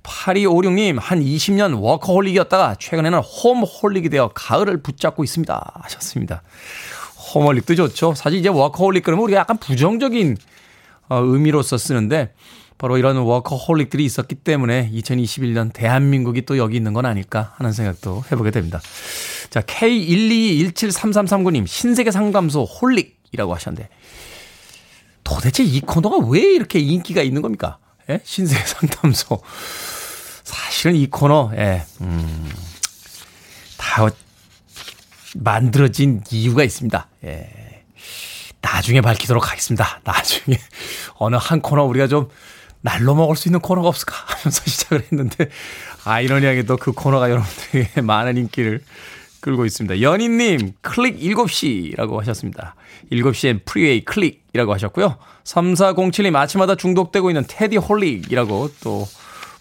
8256님, 0.02 0.97
한 0.99 1.21
20년 1.21 1.78
워커홀릭이었다가 1.78 2.76
최근에는 2.78 3.18
homeholic이 3.19 4.09
되어 4.09 4.30
가을을 4.35 4.83
붙잡고 4.83 5.25
있습니다. 5.25 5.73
하셨습니다. 5.83 6.42
homeholic도 7.35 7.75
좋죠. 7.75 8.14
사실 8.14 8.38
이제 8.38 8.49
워커홀릭 8.49 9.04
그러면 9.04 9.25
우리가 9.25 9.40
약간 9.40 9.59
부정적인 9.59 10.38
어, 11.09 11.21
의미로서 11.21 11.79
쓰는데 11.79 12.35
바로 12.79 12.97
이런 12.99 13.17
워커홀릭들이 13.19 14.05
있었기 14.05 14.35
때문에 14.37 14.91
2021년 14.93 15.73
대한민국이 15.73 16.43
또 16.43 16.59
여기 16.59 16.77
있는 16.77 16.93
건 16.93 17.07
아닐까 17.07 17.55
하는 17.57 17.73
생각도 17.73 18.25
해보게 18.31 18.51
됩니다. 18.51 18.81
자, 19.51 19.61
K122173339님, 19.61 21.67
신세계 21.67 22.11
상담소 22.11 22.65
홀릭이라고 22.65 23.55
하셨는데, 23.55 23.89
도대체 25.23 25.63
이 25.63 25.81
코너가 25.81 26.27
왜 26.27 26.41
이렇게 26.41 26.81
인기가 26.81 27.23
있는 27.23 27.43
겁니까? 27.43 27.79
예? 28.11 28.21
신세계 28.25 28.65
상담소. 28.67 29.41
사실은 30.43 30.97
이 30.97 31.07
코너, 31.07 31.53
예, 31.57 31.85
음, 32.01 32.51
다 33.79 34.09
만들어진 35.37 36.23
이유가 36.31 36.65
있습니다. 36.65 37.09
예. 37.25 37.63
나중에 38.64 39.02
밝히도록 39.02 39.50
하겠습니다. 39.50 40.00
나중에 40.04 40.59
어느 41.16 41.37
한 41.37 41.61
코너 41.61 41.85
우리가 41.85 42.06
좀 42.06 42.28
날로 42.80 43.14
먹을 43.14 43.37
수 43.37 43.49
있는 43.49 43.61
코너가 43.61 43.88
없을까 43.88 44.14
하면서 44.14 44.62
시작을 44.64 45.04
했는데 45.11 45.49
아이러니하게도 46.04 46.78
그 46.78 46.92
코너가 46.92 47.30
여러분들에게 47.30 48.00
많은 48.02 48.37
인기를 48.38 48.83
끌고 49.40 49.66
있습니다. 49.66 50.00
연인님, 50.00 50.73
클릭 50.80 51.18
7시라고 51.21 52.16
하셨습니다. 52.21 52.75
7시엔 53.12 53.61
프리웨이 53.66 54.02
클릭이라고 54.02 54.73
하셨고요. 54.73 55.18
3407님, 55.44 56.35
아침마다 56.35 56.75
중독되고 56.75 57.28
있는 57.28 57.44
테디 57.47 57.76
holic이라고 57.76 58.71
또 58.83 59.06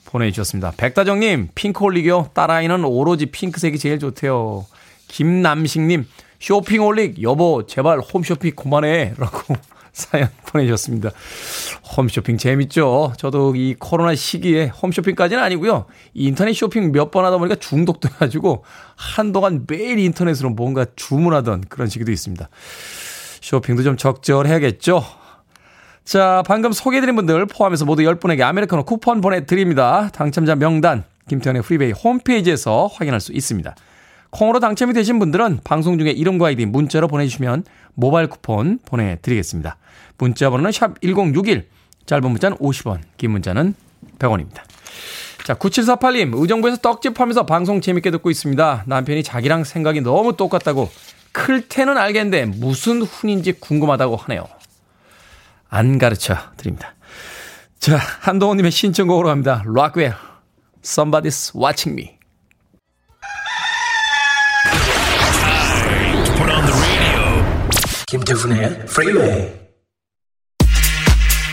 보내주셨습니다. 0.06 0.72
백다정님, 0.78 1.50
핑크 1.54 1.84
holic이요. 1.84 2.30
딸아이는 2.34 2.86
오로지 2.86 3.26
핑크색이 3.26 3.78
제일 3.78 4.00
좋대요. 4.00 4.66
김남식님, 5.10 6.06
쇼핑 6.44 6.82
holic, 6.82 7.22
여보, 7.22 7.66
제발 7.66 8.00
홈쇼핑 8.02 8.52
그만해. 8.54 9.14
라고 9.18 9.56
사연 9.94 10.28
보내주셨습니다. 10.48 11.12
홈쇼핑 11.96 12.38
재밌죠? 12.38 13.14
저도 13.16 13.56
이 13.56 13.76
코로나 13.80 14.14
시기에 14.14 14.66
홈쇼핑까지는 14.66 15.42
아니고요. 15.42 15.86
인터넷 16.14 16.52
쇼핑 16.52 16.92
몇 16.92 17.12
번 17.12 17.24
하다 17.24 17.38
보니까 17.38 17.56
중독돼가지고 17.56 18.66
한동안 18.98 19.64
매일 19.70 20.00
인터넷으로 20.00 20.50
뭔가 20.50 20.86
주문하던 20.98 21.64
그런 21.70 21.88
시기도 21.88 22.12
있습니다. 22.12 22.50
쇼핑도 23.40 23.84
좀 23.84 23.96
적절해야겠죠? 23.96 25.02
자, 26.04 26.44
방금 26.46 26.74
소개해드린 26.74 27.16
분들 27.16 27.46
포함해서 27.46 27.86
모두 27.86 28.02
10분에게 28.02 28.42
아메리카노 28.42 28.84
쿠폰 28.84 29.22
보내드립니다. 29.22 30.10
당첨자 30.12 30.56
명단, 30.56 31.06
김태훈의 31.30 31.62
프리웨이 31.62 31.94
홈페이지에서 31.94 32.88
확인할 32.88 33.22
수 33.22 33.32
있습니다. 33.32 33.74
콩으로 34.34 34.60
당첨이 34.60 34.94
되신 34.94 35.20
분들은 35.20 35.60
방송 35.64 36.00
중에 36.00 36.10
이름과 36.10 36.48
아이디 36.48 36.66
문자로 36.66 37.08
보내주시면 37.08 37.66
모바일 37.94 38.28
쿠폰 38.28 38.80
보내드리겠습니다. 38.84 39.78
문자 40.18 40.50
번호는 40.50 40.72
샵 40.72 41.00
1061, 41.02 41.68
짧은 42.08 42.32
문자는 42.32 42.58
50원, 42.58 43.02
긴 43.18 43.32
문자는 43.32 43.76
100원입니다. 44.18 44.62
자, 45.46 45.54
9748님, 45.54 46.40
의정부에서 46.40 46.78
떡집 46.78 47.20
하면서 47.20 47.46
방송 47.46 47.80
재밌게 47.80 48.10
듣고 48.10 48.32
있습니다. 48.32 48.86
남편이 48.88 49.22
자기랑 49.22 49.66
생각이 49.66 50.02
너무 50.02 50.36
똑같다고 50.36 50.90
클 51.32 51.68
테는 51.68 51.98
알겠는데 51.98 52.46
무슨 52.46 53.04
훈인지 53.04 53.54
궁금하다고 53.54 54.16
하네요. 54.16 54.48
안 55.70 56.00
가르쳐 56.00 56.36
드립니다. 56.58 56.96
자, 57.78 57.98
한동훈님의 58.22 58.72
신청곡으로 58.72 59.28
갑니다. 59.28 59.64
락웰, 59.68 60.14
Somebody's 60.82 61.56
Watching 61.56 62.02
Me. 62.02 62.23
김태훈의 68.14 68.66
Freeway. 68.84 69.52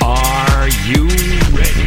Are 0.05 0.68
you 0.87 1.09
ready? 1.57 1.87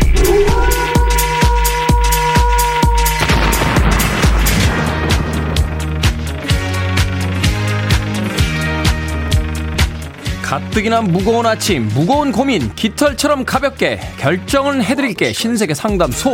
가뜩이나 10.42 11.02
무거운 11.02 11.46
아침, 11.46 11.88
무거운 11.90 12.32
고민, 12.32 12.74
깃털처럼 12.74 13.46
가볍게 13.46 14.00
결정은 14.18 14.84
해드릴게 14.84 15.34
신세계 15.34 15.76
상담소. 15.76 16.34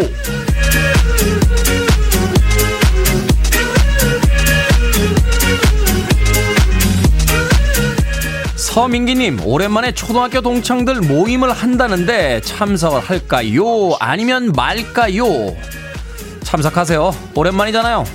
서민기님, 8.80 9.42
오랜만에 9.46 9.92
초등학교 9.92 10.40
동창들 10.40 11.02
모임을 11.02 11.52
한다는데 11.52 12.40
참석을 12.40 13.02
할까요? 13.02 13.98
아니면 14.00 14.54
말까요? 14.56 15.26
참석하세요. 16.46 17.14
오랜만이잖아요. 17.36 18.06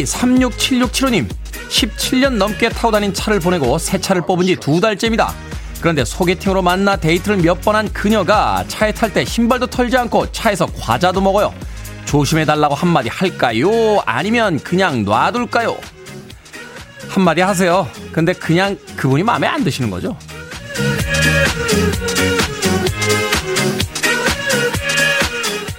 K1236767호님, 0.00 1.26
17년 1.68 2.34
넘게 2.36 2.68
타고 2.70 2.90
다닌 2.90 3.12
차를 3.14 3.40
보내고 3.40 3.78
새 3.78 3.98
차를 4.00 4.22
뽑은 4.22 4.46
지 4.46 4.56
두 4.56 4.80
달째입니다. 4.80 5.32
그런데 5.80 6.04
소개팅으로 6.04 6.62
만나 6.62 6.96
데이트를 6.96 7.38
몇 7.38 7.60
번 7.62 7.74
한 7.76 7.90
그녀가 7.92 8.64
차에 8.68 8.92
탈 8.92 9.12
때 9.12 9.24
신발도 9.24 9.66
털지 9.68 9.96
않고 9.96 10.30
차에서 10.32 10.66
과자도 10.78 11.20
먹어요. 11.20 11.52
조심해달라고 12.10 12.74
한마디 12.74 13.08
할까요? 13.08 13.70
아니면 14.04 14.58
그냥 14.58 15.04
놔둘까요? 15.04 15.78
한마디 17.08 17.40
하세요. 17.40 17.86
근데 18.10 18.32
그냥 18.32 18.76
그분이 18.96 19.22
마음에 19.22 19.46
안 19.46 19.62
드시는 19.62 19.90
거죠? 19.90 20.16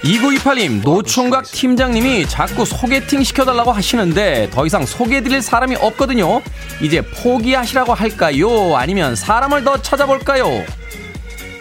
이구이팔님 0.02 0.80
노총각 0.80 1.44
팀장님이 1.44 2.26
자꾸 2.26 2.64
소개팅 2.64 3.22
시켜달라고 3.22 3.70
하시는데 3.70 4.48
더 4.50 4.64
이상 4.64 4.86
소개해드릴 4.86 5.42
사람이 5.42 5.76
없거든요. 5.76 6.40
이제 6.80 7.02
포기하시라고 7.02 7.92
할까요? 7.92 8.74
아니면 8.74 9.14
사람을 9.14 9.64
더 9.64 9.82
찾아볼까요? 9.82 10.64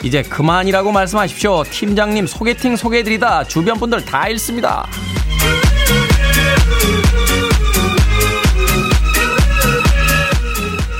이제 0.03 0.23
그만이라고 0.23 0.91
말씀하십시오. 0.91 1.63
팀장님 1.63 2.27
소개팅 2.27 2.75
소개해드리다 2.75 3.45
주변 3.45 3.77
분들 3.79 4.03
다 4.05 4.27
읽습니다. 4.29 4.87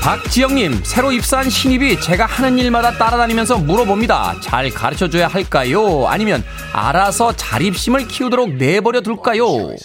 박지영님, 0.01 0.81
새로 0.83 1.11
입사한 1.11 1.49
신입이 1.51 2.01
제가 2.01 2.25
하는 2.25 2.57
일마다 2.57 2.91
따라다니면서 2.97 3.59
물어봅니다. 3.59 4.37
잘 4.41 4.71
가르쳐 4.71 5.07
줘야 5.07 5.27
할까요? 5.27 6.07
아니면 6.07 6.43
알아서 6.73 7.35
자립심을 7.35 8.07
키우도록 8.07 8.55
내버려 8.55 9.01
둘까요? 9.01 9.75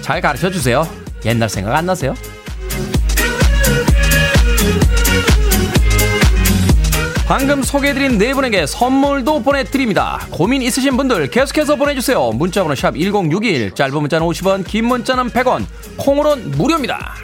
잘 0.00 0.20
가르쳐 0.20 0.48
주세요. 0.48 0.88
옛날 1.24 1.48
생각 1.48 1.74
안 1.74 1.86
나세요? 1.86 2.14
방금 7.30 7.62
소개해드린 7.62 8.18
네 8.18 8.34
분에게 8.34 8.66
선물도 8.66 9.44
보내드립니다. 9.44 10.18
고민 10.32 10.62
있으신 10.62 10.96
분들 10.96 11.30
계속해서 11.30 11.76
보내주세요. 11.76 12.32
문자번호 12.32 12.74
샵 12.74 12.96
1061, 12.96 13.70
짧은 13.72 14.00
문자는 14.00 14.26
50원, 14.26 14.66
긴 14.66 14.86
문자는 14.86 15.30
100원, 15.30 15.64
콩으로는 15.96 16.50
무료입니다. 16.50 17.14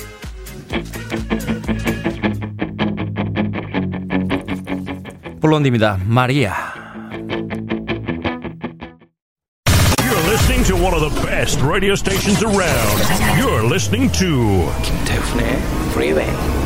블론디입니다. 5.41 5.99
마리아. 6.07 6.55
You're 10.05 10.29
listening 10.29 10.65
to 10.69 10.77
one 10.77 10.95
of 10.95 11.01
the 11.01 11.27
best 11.27 11.61
radio 11.61 11.95
stations 11.95 12.45
around. 12.45 13.03
You're 13.41 13.67
listening 13.67 14.13
to 14.13 14.71
김태훈의 14.85 15.59
Freeway. 15.91 16.66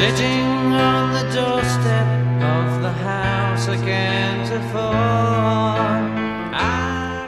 Sitting 0.00 0.72
on 0.72 1.12
the 1.12 1.24
doorstep 1.30 2.08
of 2.40 2.80
the 2.80 2.90
house 3.04 3.68
again 3.68 4.46
to 4.48 4.56
fall. 4.70 5.76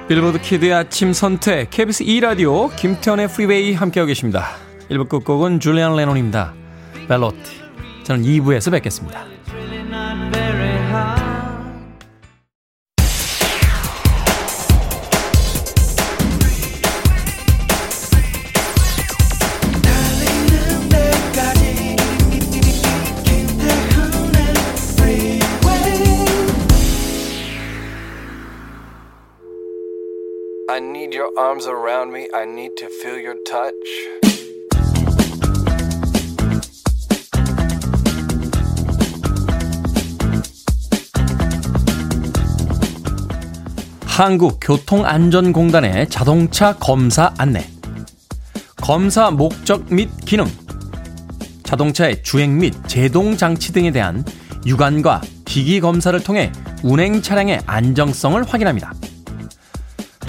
빌보드 0.08 0.40
kid의 0.40 0.72
아침 0.72 1.12
선택 1.12 1.68
KBS 1.68 2.02
2라디오 2.04 2.74
김태훈의 2.75 3.29
프리웨이 3.28 3.74
함께하고 3.74 4.06
계십니다. 4.06 4.56
1부 4.90 5.06
끝곡은 5.11 5.61
줄리안 5.61 5.96
레논입니다. 5.96 6.54
Valotte 7.09 7.61
저는 8.04 8.24
2부에서 8.24 8.70
뵙겠습니다. 8.72 9.26
I 9.92 10.71
arms 31.37 31.66
around 31.66 32.12
me. 32.12 32.29
I 32.35 32.45
need 32.45 32.77
to 32.77 32.88
feel 33.01 33.18
your 33.18 33.37
touch. 33.45 33.73
한국교통안전공단의 44.05 46.11
자동차 46.11 46.75
검사 46.75 47.33
안내. 47.38 47.66
검사 48.77 49.31
목적 49.31 49.90
및 49.92 50.11
기능. 50.27 50.45
자동차의 51.62 52.23
주행 52.23 52.59
및 52.59 52.75
제동 52.87 53.38
장치 53.38 53.73
등에 53.73 53.90
대한 53.90 54.23
유관과 54.66 55.23
기기 55.47 55.81
검사를 55.81 56.23
통해 56.23 56.53
운행 56.83 57.23
차량의 57.23 57.62
안정성을 57.66 58.45
확인합니다. 58.45 58.92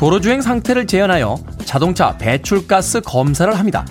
도로주행 0.03 0.41
상태를 0.41 0.85
재현하여 0.85 1.37
자동차 1.63 2.17
배출가스 2.17 2.99
검사를 2.99 3.57
합니다. 3.57 3.85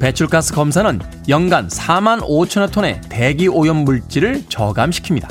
배출가스 0.00 0.52
검사는 0.52 0.98
연간 1.28 1.68
4만 1.68 2.20
5천여 2.20 2.72
톤의 2.72 3.00
대기 3.08 3.46
오염 3.46 3.84
물질을 3.84 4.42
저감시킵니다. 4.48 5.28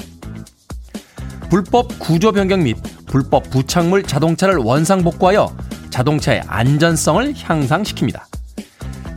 불법 1.49 1.99
구조 1.99 2.31
변경 2.31 2.63
및 2.63 2.77
불법 3.07 3.49
부착물 3.49 4.03
자동차를 4.03 4.55
원상 4.55 5.03
복구하여 5.03 5.53
자동차의 5.89 6.43
안전성을 6.47 7.33
향상시킵니다. 7.33 8.21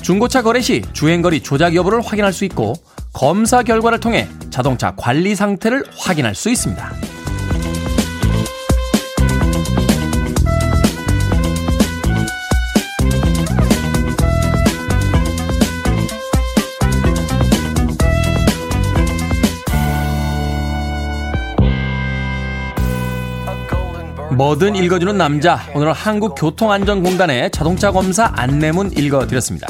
중고차 0.02 0.42
거래 0.42 0.60
시 0.60 0.82
주행거리 0.92 1.44
조작 1.44 1.76
여부를 1.76 2.00
확인할 2.00 2.32
수 2.32 2.44
있고 2.44 2.72
검사 3.12 3.62
결과를 3.62 4.00
통해 4.00 4.28
자동차 4.50 4.96
관리 4.96 5.36
상태를 5.36 5.84
확인할 5.96 6.34
수 6.34 6.50
있습니다. 6.50 7.15
뭐든 24.32 24.74
읽어주는 24.74 25.16
남자. 25.16 25.60
오늘은 25.74 25.92
한국교통안전공단의 25.92 27.50
자동차 27.52 27.92
검사 27.92 28.32
안내문 28.34 28.92
읽어드렸습니다. 28.92 29.68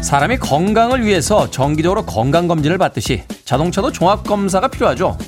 사람이 0.00 0.38
건강을 0.38 1.04
위해서 1.04 1.50
정기적으로 1.50 2.04
건강검진을 2.06 2.78
받듯이 2.78 3.24
자동차도 3.44 3.92
종합검사가 3.92 4.68
필요하죠. 4.68 5.18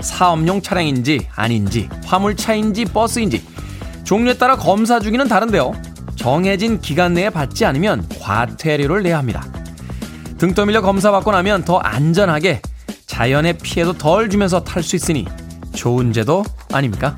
사업용 0.00 0.62
차량인지 0.62 1.28
아닌지, 1.34 1.88
화물차인지 2.04 2.86
버스인지, 2.86 3.44
종류에 4.04 4.34
따라 4.34 4.56
검사 4.56 5.00
주기는 5.00 5.26
다른데요. 5.26 5.72
정해진 6.16 6.80
기간 6.80 7.14
내에 7.14 7.30
받지 7.30 7.64
않으면 7.64 8.08
과태료를 8.20 9.02
내야 9.02 9.18
합니다. 9.18 9.44
등 10.38 10.54
떠밀려 10.54 10.82
검사받고 10.82 11.32
나면 11.32 11.64
더 11.64 11.78
안전하게 11.78 12.62
자연의 13.06 13.58
피해도 13.58 13.94
덜 13.94 14.30
주면서 14.30 14.62
탈 14.62 14.82
수 14.82 14.96
있으니 14.96 15.26
좋은 15.74 16.12
제도 16.12 16.44
아닙니까? 16.72 17.16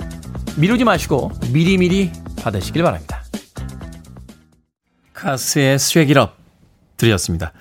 미루지 0.57 0.85
마시고 0.85 1.33
미리미리 1.53 2.11
받으시길 2.43 2.83
바랍니다. 2.83 3.23
카스의 5.13 5.79
Shake 5.79 6.10
It 6.10 6.22
Up 6.22 6.35
들으셨습니다. 6.97 7.53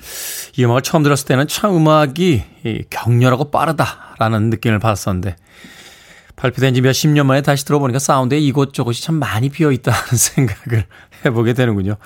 이 0.56 0.64
음악을 0.64 0.82
처음 0.82 1.04
들었을 1.04 1.28
때는 1.28 1.48
참 1.48 1.76
음악이 1.76 2.44
격렬하고 2.90 3.52
빠르다라는 3.52 4.50
느낌을 4.50 4.80
받았었는데 4.80 5.36
발표된 6.38 6.74
지 6.74 6.82
몇십 6.82 7.10
년 7.10 7.28
만에 7.28 7.42
다시 7.42 7.66
들어보니까 7.66 8.00
사운드에 8.00 8.40
이곳저곳이 8.40 9.04
참 9.04 9.16
많이 9.16 9.50
비어있다는 9.50 10.00
생각을 10.16 10.86
해보게 11.26 11.54
되는군요. 11.54 11.98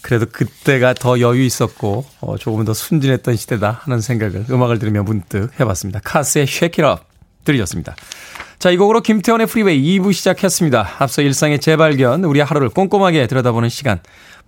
그래도 0.00 0.26
그때가 0.26 0.94
더 0.94 1.20
여유 1.20 1.44
있었고 1.44 2.04
어, 2.20 2.36
조금 2.38 2.64
더 2.64 2.74
순진했던 2.74 3.36
시대다 3.36 3.82
하는 3.82 4.00
생각을 4.00 4.46
음악을 4.50 4.80
들으며 4.80 5.04
문득 5.04 5.48
해봤습니다. 5.60 6.00
카스의 6.02 6.46
Up 6.46 7.04
들으셨습니다. 7.44 7.94
자, 8.62 8.70
이 8.70 8.76
곡으로 8.76 9.00
김태훈의 9.00 9.48
프리웨이 9.48 9.98
2부 9.98 10.12
시작했습니다. 10.12 10.88
앞서 11.00 11.20
일상의 11.20 11.58
재발견, 11.58 12.22
우리 12.22 12.38
하루를 12.38 12.68
꼼꼼하게 12.68 13.26
들여다보는 13.26 13.68
시간. 13.68 13.98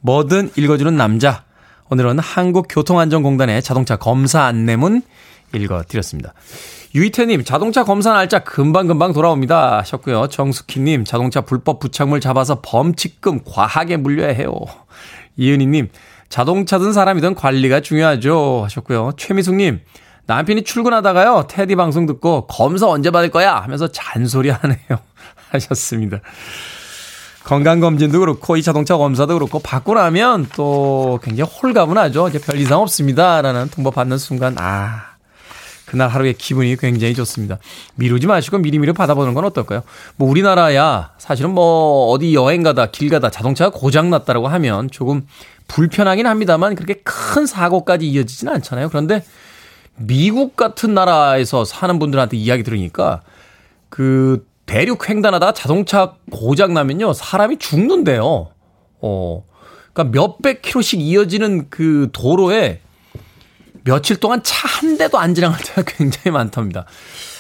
뭐든 0.03 0.53
읽어주는 0.55 0.97
남자. 0.97 1.43
오늘은 1.91 2.21
한국교통안전공단의 2.21 3.61
자동차 3.61 3.97
검사 3.97 4.43
안내문 4.45 5.03
읽어드렸습니다. 5.53 6.33
유이태님, 6.95 7.43
자동차 7.43 7.83
검사 7.83 8.13
날짜 8.13 8.39
금방금방 8.45 9.15
돌아옵니다. 9.15 9.79
하셨고요. 9.79 10.29
정숙희님, 10.29 11.05
자동차 11.05 11.41
불법 11.41 11.81
부착물 11.81 12.21
잡아서 12.21 12.61
범칙금 12.63 13.41
과하게 13.45 13.97
물려야 13.97 14.29
해요. 14.29 14.55
이은희님, 15.37 15.89
자동차 16.29 16.79
든 16.79 16.93
사람이든 16.93 17.35
관리가 17.35 17.81
중요하죠. 17.81 18.61
하셨고요. 18.63 19.15
최미숙님, 19.17 19.81
남편이 20.27 20.65
출근하다가요, 20.65 21.47
테디 21.49 21.77
방송 21.77 22.07
듣고 22.07 22.47
검사 22.47 22.87
언제 22.89 23.11
받을 23.11 23.31
거야? 23.31 23.57
하면서 23.57 23.89
잔소리 23.89 24.51
하네요. 24.51 24.79
하셨습니다. 25.51 26.21
건강검진도 27.45 28.21
그렇고, 28.21 28.57
이 28.57 28.63
자동차 28.63 28.97
검사도 28.97 29.35
그렇고, 29.35 29.59
받고 29.59 29.95
나면 29.95 30.49
또 30.57 31.21
굉장히 31.23 31.51
홀가분하죠. 31.51 32.29
이제 32.29 32.41
별 32.41 32.59
이상 32.59 32.81
없습니다. 32.81 33.43
라는 33.43 33.69
통보 33.69 33.91
받는 33.91 34.17
순간, 34.17 34.57
아, 34.59 35.15
그날 35.85 36.09
하루의 36.09 36.35
기분이 36.35 36.77
굉장히 36.77 37.15
좋습니다. 37.15 37.59
미루지 37.97 38.27
마시고 38.27 38.59
미리미리 38.59 38.95
받아보는 38.95 39.35
건 39.35 39.45
어떨까요? 39.45 39.83
뭐 40.17 40.29
우리나라야 40.29 41.13
사실은 41.19 41.51
뭐 41.51 42.09
어디 42.09 42.35
여행 42.35 42.63
가다 42.63 42.87
길 42.87 43.11
가다 43.11 43.31
자동차가 43.31 43.71
고장 43.71 44.11
났다라고 44.11 44.49
하면 44.49 44.91
조금 44.91 45.27
불편하긴 45.69 46.27
합니다만 46.27 46.75
그렇게 46.75 46.95
큰 47.05 47.47
사고까지 47.47 48.09
이어지지는 48.09 48.53
않잖아요. 48.55 48.89
그런데 48.89 49.23
미국 49.97 50.57
같은 50.57 50.95
나라에서 50.95 51.65
사는 51.65 51.99
분들한테 51.99 52.37
이야기 52.37 52.63
들으니까 52.63 53.23
그 53.89 54.47
대륙 54.67 55.09
횡단하다가 55.09 55.53
자동차 55.53 56.15
고장 56.31 56.75
나면요 56.75 57.13
사람이 57.13 57.59
죽는데요. 57.59 58.49
어, 59.01 59.45
그러니까 59.93 60.19
몇백 60.19 60.63
킬로씩 60.63 61.01
이어지는 61.01 61.69
그 61.71 62.09
도로에 62.13 62.81
며칠 63.85 64.17
동안 64.17 64.43
차 64.43 64.65
한 64.85 64.99
대도 64.99 65.19
안 65.19 65.35
지나갈 65.35 65.61
때가 65.61 65.83
굉장히 65.97 66.31
많답니다. 66.31 66.85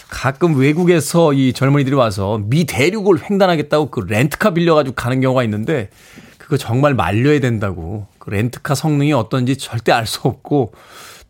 가끔 0.08 0.56
외국에서 0.56 1.32
이 1.32 1.52
젊은이들이 1.52 1.96
와서 1.96 2.40
미 2.44 2.64
대륙을 2.64 3.28
횡단하겠다고 3.28 3.90
그 3.90 4.00
렌트카 4.00 4.54
빌려가지고 4.54 4.94
가는 4.94 5.20
경우가 5.20 5.42
있는데 5.44 5.90
그거 6.38 6.56
정말 6.56 6.94
말려야 6.94 7.40
된다고. 7.40 8.06
그 8.18 8.30
렌트카 8.30 8.74
성능이 8.74 9.12
어떤지 9.12 9.56
절대 9.56 9.92
알 9.92 10.06
수 10.06 10.20
없고 10.22 10.72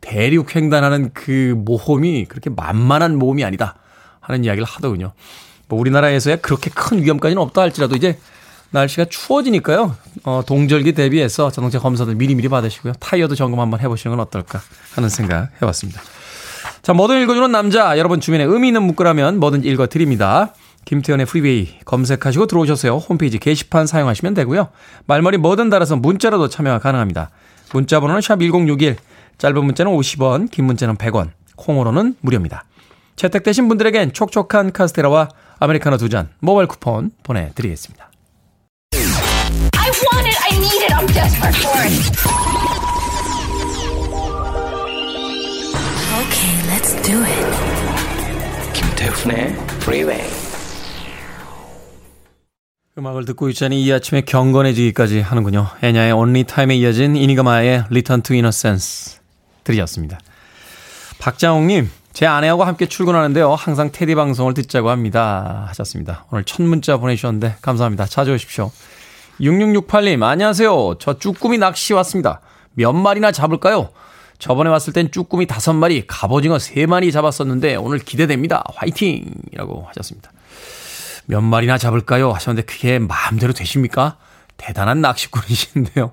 대륙 0.05 0.55
횡단하는 0.55 1.11
그 1.15 1.55
모험이 1.57 2.27
그렇게 2.27 2.51
만만한 2.51 3.17
모험이 3.17 3.45
아니다 3.45 3.77
하는 4.21 4.45
이야기를 4.45 4.67
하더군요. 4.67 5.13
뭐 5.69 5.81
우리나라에서야 5.81 6.37
그렇게 6.37 6.71
큰 6.71 7.03
위험까지는 7.03 7.43
없다 7.43 7.63
할지라도 7.63 7.97
이제 7.97 8.19
날씨가 8.71 9.07
추워지니까요. 9.07 9.97
어, 10.25 10.43
동절기 10.47 10.93
대비해서 10.93 11.51
자동차 11.51 11.79
검사들 11.79 12.17
미리미리 12.17 12.49
받으시고요. 12.49 12.95
타이어도 12.95 13.35
점검 13.35 13.61
한번 13.61 13.81
해보시는 13.81 14.17
건 14.17 14.27
어떨까 14.27 14.61
하는 14.95 15.09
생각 15.09 15.51
해봤습니다. 15.63 16.03
자, 16.83 16.93
뭐든 16.93 17.23
읽어주는 17.23 17.51
남자. 17.51 17.97
여러분 17.97 18.21
주변에 18.21 18.45
의미 18.45 18.69
있는 18.69 18.83
문구라면 18.83 19.41
뭐든지 19.41 19.69
읽어드립니다. 19.69 20.53
김태훈의 20.85 21.25
프리웨이 21.25 21.79
검색하시고 21.87 22.47
들어오셔서요. 22.47 22.97
홈페이지 22.97 23.39
게시판 23.39 23.87
사용하시면 23.87 24.35
되고요. 24.35 24.69
말머리 25.07 25.39
뭐든 25.39 25.71
달아서 25.71 25.97
문자로도 25.97 26.49
참여가 26.49 26.79
가능합니다. 26.79 27.31
문자 27.73 28.01
번호는 28.01 28.21
샵 28.21 28.41
1061 28.41 28.97
짧은 29.39 29.65
문자는 29.65 29.93
50원, 29.93 30.51
긴 30.51 30.65
문자는 30.67 30.97
100원, 30.97 31.31
콩으로는 31.57 32.17
무료입니다. 32.21 32.65
채택되신 33.17 33.69
분들에겐 33.69 34.13
촉촉한 34.13 34.73
카스테라와 34.73 35.29
아메리카노 35.61 35.97
두 35.99 36.09
잔 36.09 36.29
모바일 36.41 36.67
쿠폰 36.67 37.11
보내드리겠습니다. 37.23 38.11
I 39.77 39.91
want 39.91 40.27
it, 40.29 40.39
I 40.51 40.57
need 40.59 40.83
it, 40.85 40.93
I'm 40.95 41.07
desperate 41.13 41.57
for 41.61 41.81
it. 41.85 41.95
Let's 46.69 46.95
do 47.03 47.19
it. 47.23 48.73
김태훈의 48.73 49.53
Freeway. 49.83 50.23
음악을 52.97 53.25
듣고 53.25 53.49
있자니 53.51 53.83
이 53.85 53.93
아침에 53.93 54.21
경건해지기까지 54.23 55.21
하는군요. 55.21 55.67
애냐의 55.83 56.13
Only 56.13 56.45
Time에 56.45 56.77
이어진 56.79 57.17
이니가마의 57.17 57.85
Return 57.91 58.23
to 58.23 58.35
Innocence 58.35 59.19
들으셨습니다. 59.65 60.19
박장욱님, 61.19 61.91
제 62.13 62.27
아내하고 62.27 62.65
함께 62.65 62.87
출근하는데요. 62.87 63.55
항상 63.55 63.91
테디 63.91 64.15
방송을 64.15 64.55
듣자고 64.55 64.91
합니다. 64.91 65.65
하셨습니다. 65.69 66.27
오늘 66.31 66.45
첫 66.45 66.63
문자 66.63 66.97
보내주셨는데 66.97 67.57
감사합니다. 67.61 68.07
자주 68.07 68.33
오십시오. 68.33 68.71
6668님, 69.41 70.23
안녕하세요. 70.23 70.97
저 71.01 71.19
쭈꾸미 71.19 71.59
낚시 71.59 71.93
왔습니다. 71.93 72.41
몇 72.75 72.93
마리나 72.93 73.33
잡을까요? 73.33 73.91
저번에 74.39 74.71
왔을 74.71 74.93
땐 74.93 75.11
쭈꾸미 75.11 75.47
5마리, 75.47 76.05
갑오징어 76.07 76.57
3마리 76.57 77.13
잡았었는데 77.13 77.77
오늘 77.77 77.99
기대됩니다. 77.99 78.65
화이팅! 78.77 79.25
이라고 79.53 79.87
하셨습니다. 79.89 80.31
몇 81.27 81.41
마리나 81.41 81.79
잡을까요? 81.79 82.33
하셨는데 82.33 82.67
그게 82.67 82.99
마음대로 82.99 83.53
되십니까? 83.53 84.19
대단한 84.57 85.01
낚시꾼이신데요. 85.01 86.13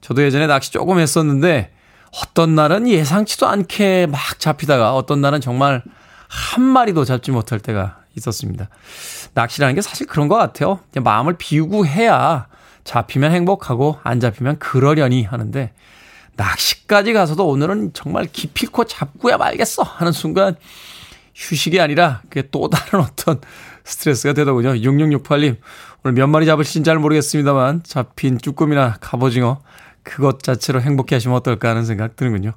저도 0.00 0.22
예전에 0.22 0.46
낚시 0.46 0.70
조금 0.70 0.98
했었는데 0.98 1.72
어떤 2.12 2.54
날은 2.54 2.88
예상치도 2.88 3.46
않게 3.46 4.06
막 4.06 4.38
잡히다가 4.38 4.94
어떤 4.94 5.20
날은 5.20 5.40
정말 5.40 5.82
한 6.28 6.62
마리도 6.62 7.04
잡지 7.04 7.30
못할 7.30 7.60
때가 7.60 7.98
있었습니다. 8.16 8.68
낚시라는 9.34 9.74
게 9.74 9.80
사실 9.80 10.06
그런 10.06 10.28
것 10.28 10.36
같아요. 10.36 10.80
마음을 10.96 11.36
비우고 11.38 11.86
해야 11.86 12.46
잡히면 12.84 13.32
행복하고 13.32 13.98
안 14.02 14.20
잡히면 14.20 14.58
그러려니 14.58 15.24
하는데 15.24 15.72
낚시까지 16.36 17.12
가서도 17.12 17.46
오늘은 17.46 17.92
정말 17.94 18.26
기필코 18.26 18.84
잡고야 18.84 19.36
말겠어 19.36 19.82
하는 19.82 20.12
순간 20.12 20.56
휴식이 21.34 21.80
아니라 21.80 22.22
그게 22.22 22.48
또 22.50 22.68
다른 22.68 23.04
어떤 23.04 23.40
스트레스가 23.84 24.34
되더군요. 24.34 24.70
6668님, 24.74 25.56
오늘 26.04 26.14
몇 26.14 26.26
마리 26.26 26.46
잡으실진 26.46 26.84
잘 26.84 26.98
모르겠습니다만 26.98 27.82
잡힌 27.84 28.38
쭈꾸미나 28.38 28.96
갑오징어 29.00 29.60
그것 30.02 30.42
자체로 30.42 30.80
행복해 30.80 31.16
하시면 31.16 31.36
어떨까 31.36 31.70
하는 31.70 31.84
생각 31.84 32.16
드는군요. 32.16 32.52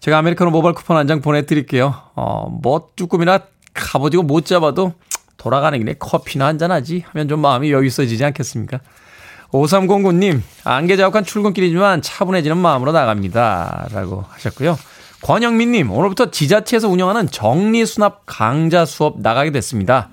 제가 0.00 0.18
아메리카노 0.18 0.50
모바일 0.50 0.74
쿠폰 0.74 0.96
한 0.96 1.06
장 1.06 1.20
보내드릴게요. 1.20 1.94
어, 2.14 2.48
뭐 2.62 2.88
쭈꾸미나 2.96 3.40
갑오징어 3.74 4.22
못 4.22 4.46
잡아도 4.46 4.92
돌아가는 5.36 5.78
길에 5.78 5.94
커피나 5.98 6.46
한 6.46 6.58
잔 6.58 6.70
하지 6.70 7.04
하면 7.08 7.28
좀 7.28 7.40
마음이 7.40 7.70
여유 7.72 7.84
있어지지 7.86 8.24
않겠습니까? 8.24 8.80
5309님, 9.52 10.40
안개 10.64 10.96
자욱한 10.96 11.24
출근길이지만 11.24 12.02
차분해지는 12.02 12.56
마음으로 12.56 12.92
나갑니다. 12.92 13.88
라고 13.92 14.24
하셨고요. 14.30 14.76
권영민님, 15.22 15.90
오늘부터 15.90 16.30
지자체에서 16.30 16.88
운영하는 16.88 17.28
정리수납 17.30 18.22
강좌 18.26 18.84
수업 18.84 19.20
나가게 19.20 19.52
됐습니다. 19.52 20.10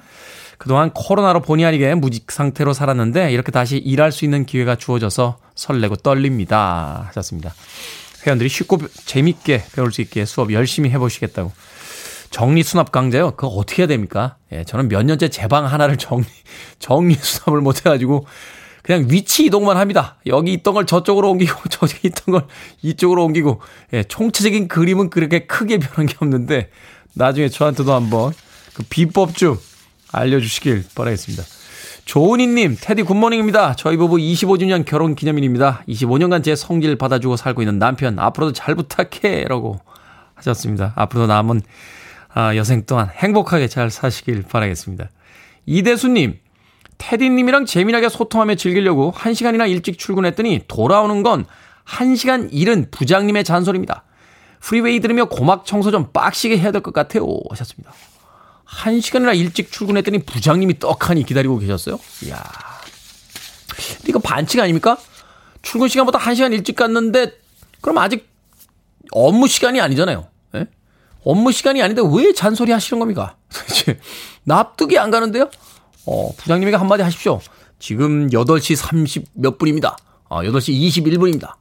그동안 0.62 0.92
코로나로 0.92 1.40
본의 1.40 1.66
아니게 1.66 1.96
무직 1.96 2.32
상태로 2.32 2.74
살았는데 2.74 3.32
이렇게 3.32 3.52
다시 3.52 3.78
일할 3.78 4.12
수 4.12 4.26
있는 4.26 4.46
기회가 4.46 4.76
주어져서 4.76 5.40
설레고 5.56 5.96
떨립니다. 5.96 7.06
하셨습니다. 7.08 7.52
회원들이 8.28 8.48
쉽고 8.48 8.78
재밌게 9.08 9.64
배울 9.74 9.92
수 9.92 10.02
있게 10.02 10.24
수업 10.26 10.54
열심히 10.54 10.92
해보시겠다고. 10.92 11.52
정리 12.30 12.62
수납 12.62 12.92
강좌요? 12.92 13.32
그거 13.32 13.48
어떻게 13.48 13.82
해야 13.82 13.88
됩니까? 13.88 14.36
예, 14.52 14.64
저는 14.64 14.88
몇 14.88 15.02
년째 15.02 15.30
제 15.30 15.48
방 15.48 15.66
하나를 15.66 15.98
정리, 15.98 16.26
정리 16.78 17.16
수납을 17.16 17.60
못 17.62 17.80
해가지고 17.80 18.28
그냥 18.84 19.08
위치 19.10 19.46
이동만 19.46 19.78
합니다. 19.78 20.18
여기 20.28 20.54
있던 20.54 20.76
걸 20.76 20.86
저쪽으로 20.86 21.32
옮기고 21.32 21.70
저기 21.70 22.10
있던 22.10 22.34
걸 22.34 22.46
이쪽으로 22.84 23.26
옮기고 23.26 23.62
예, 23.94 24.04
총체적인 24.04 24.68
그림은 24.68 25.10
그렇게 25.10 25.48
크게 25.48 25.80
변한 25.80 26.06
게 26.06 26.16
없는데 26.20 26.70
나중에 27.16 27.50
저한테도 27.50 27.92
한번 27.92 28.32
그 28.76 28.84
비법 28.88 29.36
좀 29.36 29.58
알려주시길 30.12 30.86
바라겠습니다. 30.96 31.44
조은희님, 32.06 32.78
테디 32.82 33.04
good 33.04 33.20
morning입니다. 33.20 33.76
저희 33.76 33.96
부부 33.98 34.18
25주년 34.18 34.86
결혼 34.86 35.16
기념일입니다. 35.16 35.84
25년간 35.88 36.44
제 36.44 36.56
성질 36.56 36.96
받아주고 36.98 37.38
살고 37.38 37.62
있는 37.62 37.80
남편, 37.80 38.18
앞으로도 38.20 38.54
잘 38.54 38.76
부탁해. 38.76 39.46
라고 39.48 39.80
하셨습니다. 40.36 40.94
앞으로도 40.96 41.28
남은 41.28 41.62
아, 42.34 42.56
여생 42.56 42.86
동안 42.86 43.10
행복하게 43.10 43.68
잘 43.68 43.90
사시길 43.90 44.44
바라겠습니다. 44.44 45.10
이대수님, 45.66 46.40
테디님이랑 46.98 47.66
재미나게 47.66 48.10
소통하며 48.10 48.56
즐기려고 48.56 49.12
1시간이나 49.16 49.70
일찍 49.70 49.98
출근했더니 50.00 50.62
돌아오는 50.68 51.24
건 51.24 51.46
1시간 51.86 52.50
일은 52.52 52.88
부장님의 52.92 53.44
잔소리입니다. 53.44 54.04
프리웨이 54.62 55.00
들으며 55.00 55.26
고막 55.26 55.66
청소 55.66 55.92
좀 55.92 56.12
빡시게 56.14 56.58
해야 56.58 56.72
될 56.72 56.82
것 56.82 56.94
같아요. 56.94 57.26
하셨습니다. 57.50 57.92
한 58.72 59.02
시간이나 59.02 59.34
일찍 59.34 59.72
출근했더니 59.72 60.20
부장님이 60.20 60.80
떡하니 60.80 61.26
기다리고 61.26 61.60
계셨어요. 61.60 62.00
이야. 62.24 62.42
이거 64.08 64.18
반칙 64.20 64.62
아닙니까? 64.62 64.98
출근 65.62 65.90
시간보다 65.90 66.18
한 66.18 66.36
시간 66.36 66.54
일찍 66.54 66.78
갔는데, 66.78 67.34
그럼 67.82 67.98
아직 67.98 68.30
업무 69.12 69.48
시간이 69.48 69.82
아니잖아요. 69.82 70.26
예? 70.56 70.68
업무 71.26 71.52
시간이 71.52 71.84
아닌데 71.84 72.02
왜 72.02 72.34
잔소리 72.34 72.72
하시는 72.72 72.98
겁니까? 72.98 73.36
납득이 74.46 74.98
안 74.98 75.12
가는데요? 75.12 75.52
어, 76.06 76.34
부장님에게 76.38 76.78
한마디 76.78 77.04
하십시오. 77.04 77.42
지금 77.78 78.30
8시 78.30 78.76
30 78.78 79.26
몇 79.34 79.58
분입니다. 79.58 79.98
어, 80.30 80.42
8시 80.44 81.04
21분입니다. 81.04 81.56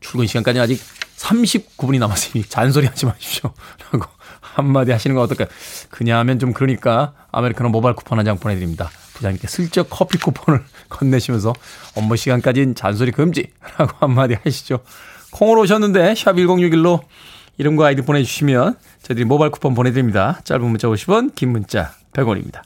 출근 0.00 0.26
시간까지 0.26 0.58
아직 0.58 0.82
39분이 1.16 2.00
남았으니 2.00 2.44
잔소리 2.44 2.86
하지 2.86 3.06
마십시오. 3.06 3.54
라고 3.92 4.06
한마디 4.56 4.90
하시는 4.92 5.14
건 5.14 5.24
어떨까요? 5.24 5.48
그냥 5.90 6.18
하면 6.20 6.38
좀 6.38 6.52
그러니까 6.52 7.12
아메리카노 7.32 7.68
모바일 7.70 7.94
쿠폰 7.94 8.18
한 8.18 8.24
장 8.24 8.38
보내드립니다. 8.38 8.90
부장님께 9.14 9.46
슬쩍 9.48 9.88
커피 9.90 10.18
쿠폰을 10.18 10.62
건네시면서 10.88 11.52
업무 11.94 12.16
시간까지는 12.16 12.74
잔소리 12.74 13.12
금지라고 13.12 13.92
한마디 14.00 14.34
하시죠. 14.42 14.80
콩으로 15.32 15.62
오셨는데 15.62 16.14
샵 16.14 16.32
1061로 16.34 17.02
이름과 17.58 17.86
아이디 17.86 18.02
보내주시면 18.02 18.76
저희들이 19.02 19.24
모바일 19.24 19.50
쿠폰 19.50 19.74
보내드립니다. 19.74 20.40
짧은 20.44 20.64
문자 20.64 20.88
50원, 20.88 21.34
긴 21.34 21.52
문자 21.52 21.92
100원입니다. 22.12 22.62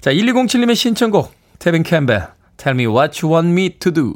자, 0.00 0.12
1207님의 0.12 0.74
신청곡 0.76 1.32
태빈 1.58 1.82
캠벨 1.82 2.26
Tell 2.56 2.74
me 2.80 2.86
what 2.86 3.24
you 3.24 3.34
want 3.34 3.52
me 3.52 3.70
to 3.78 3.92
do 3.92 4.14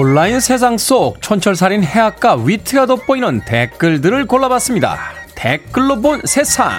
온라인 0.00 0.38
세상 0.38 0.78
속 0.78 1.20
촌철살인 1.20 1.82
해악과 1.82 2.36
위트가 2.36 2.86
돋보이는 2.86 3.40
댓글들을 3.44 4.28
골라봤습니다. 4.28 4.96
댓글로 5.34 6.00
본 6.00 6.20
세상. 6.24 6.70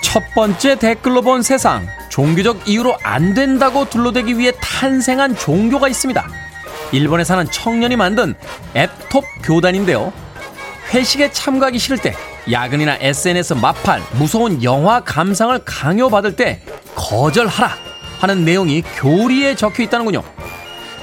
첫 0.00 0.22
번째 0.32 0.78
댓글로 0.78 1.22
본 1.22 1.42
세상. 1.42 1.88
종교적 2.08 2.68
이유로 2.68 2.96
안 3.02 3.34
된다고 3.34 3.84
둘러대기 3.90 4.38
위해 4.38 4.52
탄생한 4.60 5.34
종교가 5.34 5.88
있습니다. 5.88 6.24
일본에 6.92 7.24
사는 7.24 7.44
청년이 7.50 7.96
만든 7.96 8.36
앱톱 8.76 9.24
교단인데요. 9.42 10.12
회식에 10.92 11.30
참가하기 11.30 11.78
싫을 11.78 11.98
때 11.98 12.14
야근이나 12.50 12.98
SNS 13.00 13.54
마팔 13.54 14.02
무서운 14.12 14.62
영화 14.62 15.00
감상을 15.00 15.56
강요받을 15.64 16.34
때 16.34 16.60
거절하라 16.94 17.76
하는 18.18 18.44
내용이 18.44 18.82
교리에 18.82 19.54
적혀 19.54 19.84
있다는군요. 19.84 20.22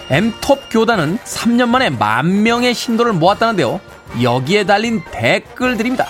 엠톱 0.09 0.69
교단은 0.69 1.17
3년 1.19 1.69
만에 1.69 1.89
만 1.89 2.43
명의 2.43 2.73
신도를 2.73 3.13
모았다는데요. 3.13 3.79
여기에 4.21 4.65
달린 4.65 5.01
댓글들입니다. 5.11 6.05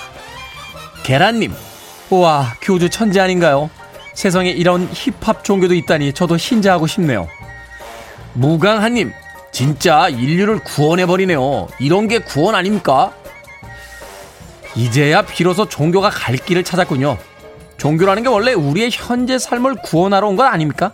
계란님, 1.04 1.54
우와, 2.10 2.56
교주 2.62 2.90
천재 2.90 3.20
아닌가요? 3.20 3.70
세상에 4.14 4.50
이런 4.50 4.90
힙합 4.92 5.44
종교도 5.44 5.74
있다니 5.74 6.14
저도 6.14 6.38
신자하고 6.38 6.88
싶네요. 6.88 7.28
무강한님, 8.34 9.14
진짜 9.52 10.10
인류를 10.10 10.60
구원해버리네요. 10.64 11.68
이런 11.80 12.08
게 12.08 12.20
구원 12.20 12.56
아닙니까? 12.56 13.14
이제야 14.78 15.24
비로소 15.24 15.68
종교가 15.68 16.12
갈 16.12 16.38
길을 16.38 16.64
찾았군요. 16.64 17.18
종교라는 17.78 18.22
게 18.22 18.30
원래 18.30 18.54
우리의 18.54 18.92
현재 18.94 19.40
삶을 19.40 19.78
구원하러 19.82 20.28
온것 20.28 20.46
아닙니까? 20.46 20.94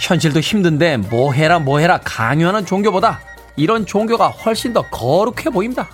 현실도 0.00 0.40
힘든데 0.40 0.96
뭐 0.96 1.32
해라 1.32 1.60
뭐 1.60 1.78
해라 1.78 2.00
강요하는 2.02 2.66
종교보다 2.66 3.20
이런 3.54 3.86
종교가 3.86 4.28
훨씬 4.28 4.72
더 4.72 4.82
거룩해 4.82 5.50
보입니다. 5.52 5.88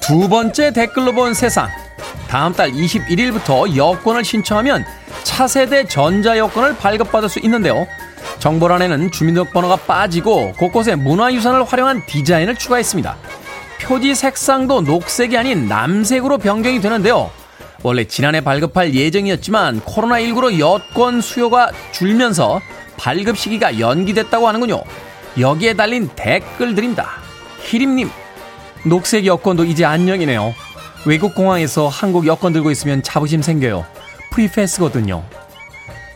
두 0.00 0.28
번째 0.28 0.72
댓글로 0.72 1.12
본 1.12 1.32
세상. 1.32 1.68
다음 2.28 2.52
달 2.52 2.72
21일부터 2.72 3.76
여권을 3.76 4.24
신청하면 4.24 4.84
차세대 5.36 5.86
전자여권을 5.86 6.78
발급받을 6.78 7.28
수 7.28 7.40
있는데요. 7.40 7.86
정보란에는 8.38 9.10
주민등록번호가 9.10 9.76
빠지고 9.76 10.52
곳곳에 10.52 10.94
문화유산을 10.94 11.62
활용한 11.62 12.06
디자인을 12.06 12.56
추가했습니다. 12.56 13.14
표지 13.82 14.14
색상도 14.14 14.80
녹색이 14.80 15.36
아닌 15.36 15.68
남색으로 15.68 16.38
변경이 16.38 16.80
되는데요. 16.80 17.30
원래 17.82 18.04
지난해 18.04 18.40
발급할 18.40 18.94
예정이었지만 18.94 19.82
코로나19로 19.82 20.58
여권 20.58 21.20
수요가 21.20 21.70
줄면서 21.92 22.62
발급 22.96 23.36
시기가 23.36 23.78
연기됐다고 23.78 24.48
하는군요. 24.48 24.84
여기에 25.38 25.74
달린 25.74 26.08
댓글들입니다. 26.16 27.10
히림님, 27.60 28.08
녹색 28.86 29.26
여권도 29.26 29.66
이제 29.66 29.84
안녕이네요. 29.84 30.54
외국 31.04 31.34
공항에서 31.34 31.88
한국 31.88 32.26
여권 32.26 32.54
들고 32.54 32.70
있으면 32.70 33.02
자부심 33.02 33.42
생겨요. 33.42 33.84
프리패스거든요. 34.36 35.24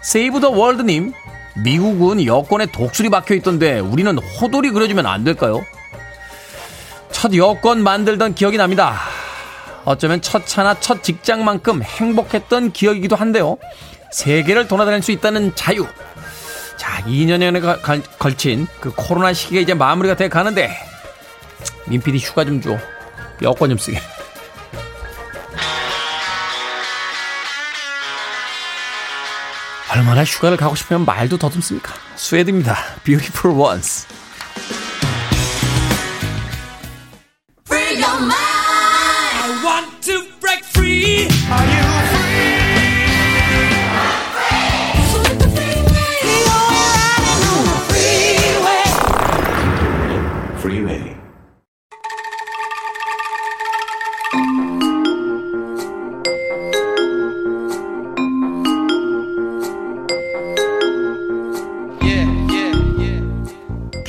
세이브 0.02 0.40
더 0.40 0.50
월드님, 0.50 1.12
미국은 1.56 2.24
여권에 2.24 2.66
독수리 2.66 3.09
박혀 3.09 3.35
있던데 3.37 3.80
우리는 3.80 4.16
호돌이 4.18 4.70
그려주면 4.70 5.06
안 5.06 5.24
될까요? 5.24 5.64
첫 7.11 7.35
여권 7.35 7.83
만들던 7.83 8.35
기억이 8.35 8.56
납니다. 8.56 9.00
어쩌면 9.85 10.20
첫 10.20 10.46
차나 10.46 10.78
첫 10.80 11.02
직장만큼 11.02 11.83
행복했던 11.83 12.72
기억이기도 12.72 13.16
한데요. 13.16 13.56
세계를 14.12 14.68
돌아다닐 14.68 15.02
수 15.02 15.11
있다는 15.11 15.54
자유. 15.54 15.87
자, 16.76 17.02
2년여에 17.02 18.18
걸친 18.18 18.66
그 18.80 18.92
코로나 18.94 19.33
시기가 19.33 19.61
이제 19.61 19.74
마무리가 19.74 20.16
돼 20.16 20.28
가는데 20.28 20.70
민피디 21.87 22.18
휴가 22.18 22.44
좀 22.44 22.61
줘. 22.61 22.78
여권 23.42 23.70
좀 23.70 23.78
쓰게. 23.78 23.98
얼마나 29.92 30.24
휴가를 30.24 30.57
가고 30.57 30.74
싶으면 30.74 31.05
말도 31.05 31.38
더듬습니까? 31.38 31.92
스웨드입니다. 32.16 32.76
Beautiful 33.05 33.57
Ones. 33.59 34.07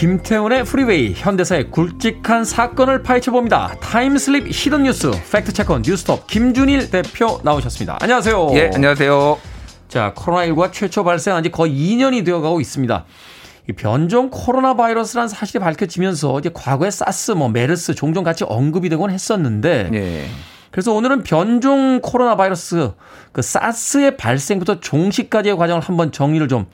김태훈의 0.02 0.64
프리웨이 0.64 1.14
현대사의 1.16 1.70
굵직한 1.70 2.44
사건을 2.44 3.04
파헤쳐봅니다. 3.04 3.76
time 3.82 4.15
slip 4.15 4.48
hidden 4.48 4.82
뉴스 4.82 5.12
fact 5.32 5.50
checker 5.50 5.82
뉴스톱 5.86 6.26
김준일 6.26 6.90
대표 6.90 7.40
나오셨습니다. 7.44 8.00
안녕하세요. 8.02 8.50
예, 8.56 8.72
안녕하세요. 8.74 9.38
자, 9.90 10.12
코로나19가 10.18 10.72
최초 10.72 11.04
발생한 11.04 11.44
지 11.44 11.52
거의 11.52 11.74
2년이 11.74 12.26
되어가고 12.26 12.60
있습니다. 12.60 13.06
이 13.70 13.74
변종 13.74 14.32
코로나 14.32 14.76
바이러스라는 14.76 15.28
사실이 15.28 15.60
밝혀지면서 15.60 16.40
이제 16.40 16.50
과거에 16.52 16.90
사스, 16.90 17.34
뭐 17.34 17.50
메르스 17.50 17.94
종종 17.94 18.24
같이 18.24 18.44
언급이 18.44 18.90
되곤 18.90 19.12
했었는데 19.12 19.92
예. 19.94 20.26
그래서 20.72 20.94
오늘은 20.94 21.22
변종 21.22 22.00
코로나 22.02 22.36
바이러스 22.36 22.94
그 23.32 23.44
사스의 23.44 24.18
발생부터 24.18 24.80
종식까지의 24.80 25.58
과정을 25.58 25.84
한번 25.84 26.12
정리를 26.12 26.48
좀 26.48 26.66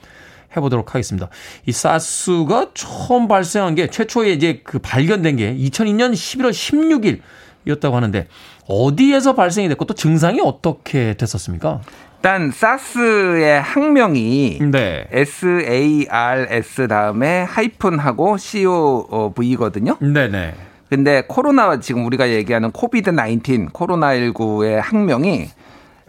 해보도록 0.58 0.94
하겠습니다. 0.94 1.28
이 1.66 1.72
사스가 1.72 2.68
처음 2.74 3.28
발생한 3.28 3.74
게 3.74 3.88
최초에 3.88 4.32
이제 4.32 4.60
그 4.64 4.78
발견된 4.78 5.36
게 5.36 5.54
2002년 5.56 6.12
11월 6.12 6.50
16일 6.50 7.20
이었다고 7.66 7.96
하는데 7.96 8.28
어디에서 8.68 9.34
발생이 9.34 9.68
됐고 9.68 9.84
또 9.86 9.94
증상이 9.94 10.40
어떻게 10.42 11.14
됐었습니까? 11.14 11.80
일단 12.16 12.50
사스의 12.50 13.62
학명이 13.62 14.58
네. 14.70 15.06
S 15.10 15.64
A 15.68 16.06
R 16.08 16.46
S 16.50 16.88
다음에 16.88 17.42
하이픈하고 17.42 18.36
C 18.36 18.64
O 18.66 19.32
V거든요. 19.34 19.96
네네. 20.00 20.54
근데 20.88 21.22
코로나 21.28 21.80
지금 21.80 22.06
우리가 22.06 22.30
얘기하는 22.30 22.70
코비드 22.72 23.10
19 23.10 23.68
코로나 23.72 24.08
19의 24.14 24.80
학명이 24.80 25.48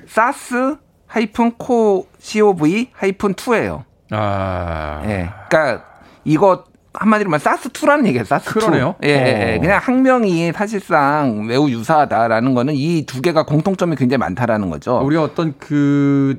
사스 0.08 0.78
하이픈 1.06 1.52
코 1.58 2.08
COV 2.20 2.90
하이픈 2.94 3.34
2예요. 3.34 3.84
아. 4.12 5.02
예. 5.06 5.30
그러니까 5.50 5.84
이거 6.26 6.64
한마디로 6.94 7.30
말 7.30 7.40
사스 7.40 7.70
2라는 7.70 8.06
얘기예요. 8.08 8.24
사스 8.26 8.50
2. 8.50 8.54
그러네요. 8.54 8.96
예, 9.04 9.10
예, 9.10 9.54
예. 9.54 9.60
그냥 9.60 9.80
학명이 9.82 10.52
사실상 10.54 11.46
매우 11.46 11.70
유사하다라는 11.70 12.54
거는 12.56 12.74
이 12.76 13.06
두 13.06 13.22
개가 13.22 13.44
공통점이 13.44 13.96
굉장히 13.96 14.18
많다라는 14.20 14.70
거죠. 14.70 15.00
우리 15.04 15.16
어떤 15.16 15.54
그, 15.60 16.38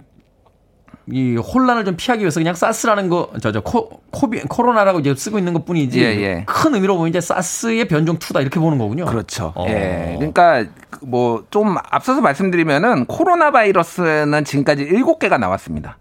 이 1.12 1.36
혼란을 1.36 1.84
좀 1.84 1.94
피하기 1.96 2.20
위해서 2.20 2.38
그냥 2.40 2.54
사스라는 2.54 3.08
거, 3.08 3.30
저, 3.40 3.52
저, 3.52 3.60
코, 3.62 4.00
코비, 4.10 4.40
코로나라고 4.42 5.00
이제 5.00 5.14
쓰고 5.14 5.38
있는 5.38 5.54
것 5.54 5.64
뿐이지. 5.64 6.00
예, 6.00 6.04
예. 6.20 6.44
큰 6.46 6.74
의미로 6.74 6.96
보면 6.96 7.08
이제 7.10 7.20
사스의 7.20 7.86
변종 7.88 8.18
2다 8.18 8.40
이렇게 8.42 8.60
보는 8.60 8.76
거군요. 8.78 9.06
그렇죠. 9.06 9.52
어. 9.56 9.66
예. 9.68 10.14
그러니까 10.18 10.64
뭐 11.02 11.44
좀 11.50 11.76
앞서서 11.90 12.20
말씀드리면은 12.20 13.06
코로나 13.06 13.50
바이러스는 13.52 14.44
지금까지 14.44 14.86
7개가 14.86 15.38
나왔습니다. 15.38 15.96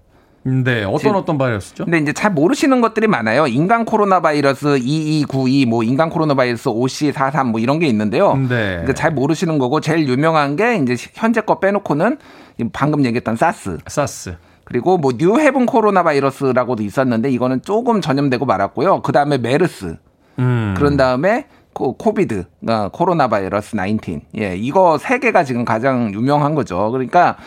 네, 0.64 0.84
어떤 0.84 1.16
어떤 1.16 1.38
바이러스죠? 1.38 1.86
근데 1.86 2.00
이제 2.00 2.14
잘 2.14 2.32
모르시는 2.32 2.82
것들이 2.82 3.08
많아요. 3.08 3.48
인간 3.48 3.86
코로나 3.86 4.20
바이러스 4.22 4.78
2292, 4.80 5.66
뭐 5.66 5.84
인간 5.84 6.10
코로나 6.10 6.34
바이러스 6.34 6.70
5443 6.70 7.48
뭐 7.48 7.60
이런 7.60 7.80
게 7.80 7.88
있는데요. 7.88 8.36
네. 8.36 8.86
잘 8.96 9.12
모르시는 9.12 9.60
거고 9.60 9.82
제일 9.82 10.08
유명한 10.08 10.56
게 10.56 10.78
이제 10.78 10.96
현재 11.14 11.42
거 11.42 11.60
빼놓고는 11.60 12.18
방금 12.74 13.06
얘기했던 13.06 13.36
사스. 13.36 13.78
사스. 13.88 14.36
그리고 14.66 14.98
뭐 14.98 15.12
뉴 15.18 15.40
헤븐 15.40 15.66
코로나 15.66 16.04
바이러스라고도 16.04 16.84
있었는데 16.84 17.30
이거는 17.32 17.62
조금 17.64 18.02
전염되고 18.02 18.46
말았고요. 18.46 19.02
그 19.02 19.12
다음에 19.12 19.38
메르스. 19.38 19.98
음. 20.38 20.74
그런 20.78 20.96
다음에 20.96 21.46
코비드, 21.74 22.46
어, 22.68 22.90
코로나 22.92 23.28
바이러스 23.28 23.76
19. 23.78 24.22
예, 24.38 24.56
이거 24.58 24.98
세 24.98 25.18
개가 25.20 25.44
지금 25.44 25.66
가장 25.66 26.14
유명한 26.14 26.54
거죠. 26.56 26.92
그러니까 26.92 27.38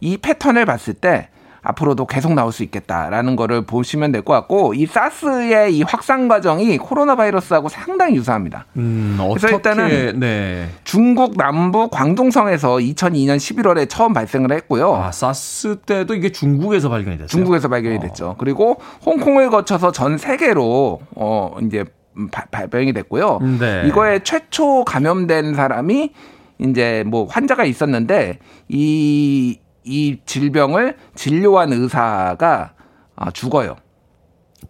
이 0.00 0.16
패턴을 0.16 0.64
봤을 0.64 0.94
때 0.94 1.28
앞으로도 1.62 2.06
계속 2.06 2.34
나올 2.34 2.50
수 2.52 2.62
있겠다라는 2.64 3.36
거를 3.36 3.62
보시면 3.62 4.10
될 4.10 4.22
것 4.22 4.32
같고 4.34 4.74
이 4.74 4.86
사스의 4.86 5.76
이 5.76 5.82
확산 5.82 6.28
과정이 6.28 6.76
코로나 6.78 7.14
바이러스하고 7.16 7.68
상당히 7.68 8.16
유사합니다. 8.16 8.66
음, 8.76 9.18
그래서 9.34 9.48
일단은 9.48 10.20
네. 10.20 10.68
중국 10.84 11.36
남부 11.36 11.88
광동성에서 11.88 12.76
2002년 12.76 13.36
11월에 13.36 13.88
처음 13.88 14.12
발생을 14.12 14.52
했고요. 14.52 14.94
아, 14.94 15.12
사스 15.12 15.76
때도 15.86 16.14
이게 16.14 16.30
중국에서 16.30 16.88
발견이 16.88 17.16
됐어요. 17.16 17.28
중국에서 17.28 17.68
발견이 17.68 17.96
어. 17.96 18.00
됐죠. 18.00 18.34
그리고 18.38 18.80
홍콩을 19.06 19.50
거쳐서 19.50 19.92
전 19.92 20.18
세계로 20.18 21.00
어 21.16 21.56
이제 21.62 21.84
발병이 22.50 22.92
됐고요. 22.92 23.38
네. 23.58 23.84
이거에 23.86 24.20
최초 24.22 24.84
감염된 24.84 25.54
사람이 25.54 26.12
이제 26.58 27.02
뭐 27.06 27.26
환자가 27.28 27.64
있었는데 27.64 28.38
이 28.68 29.58
이 29.84 30.18
질병을 30.24 30.96
진료한 31.14 31.72
의사가 31.72 32.72
아, 33.16 33.30
죽어요. 33.30 33.76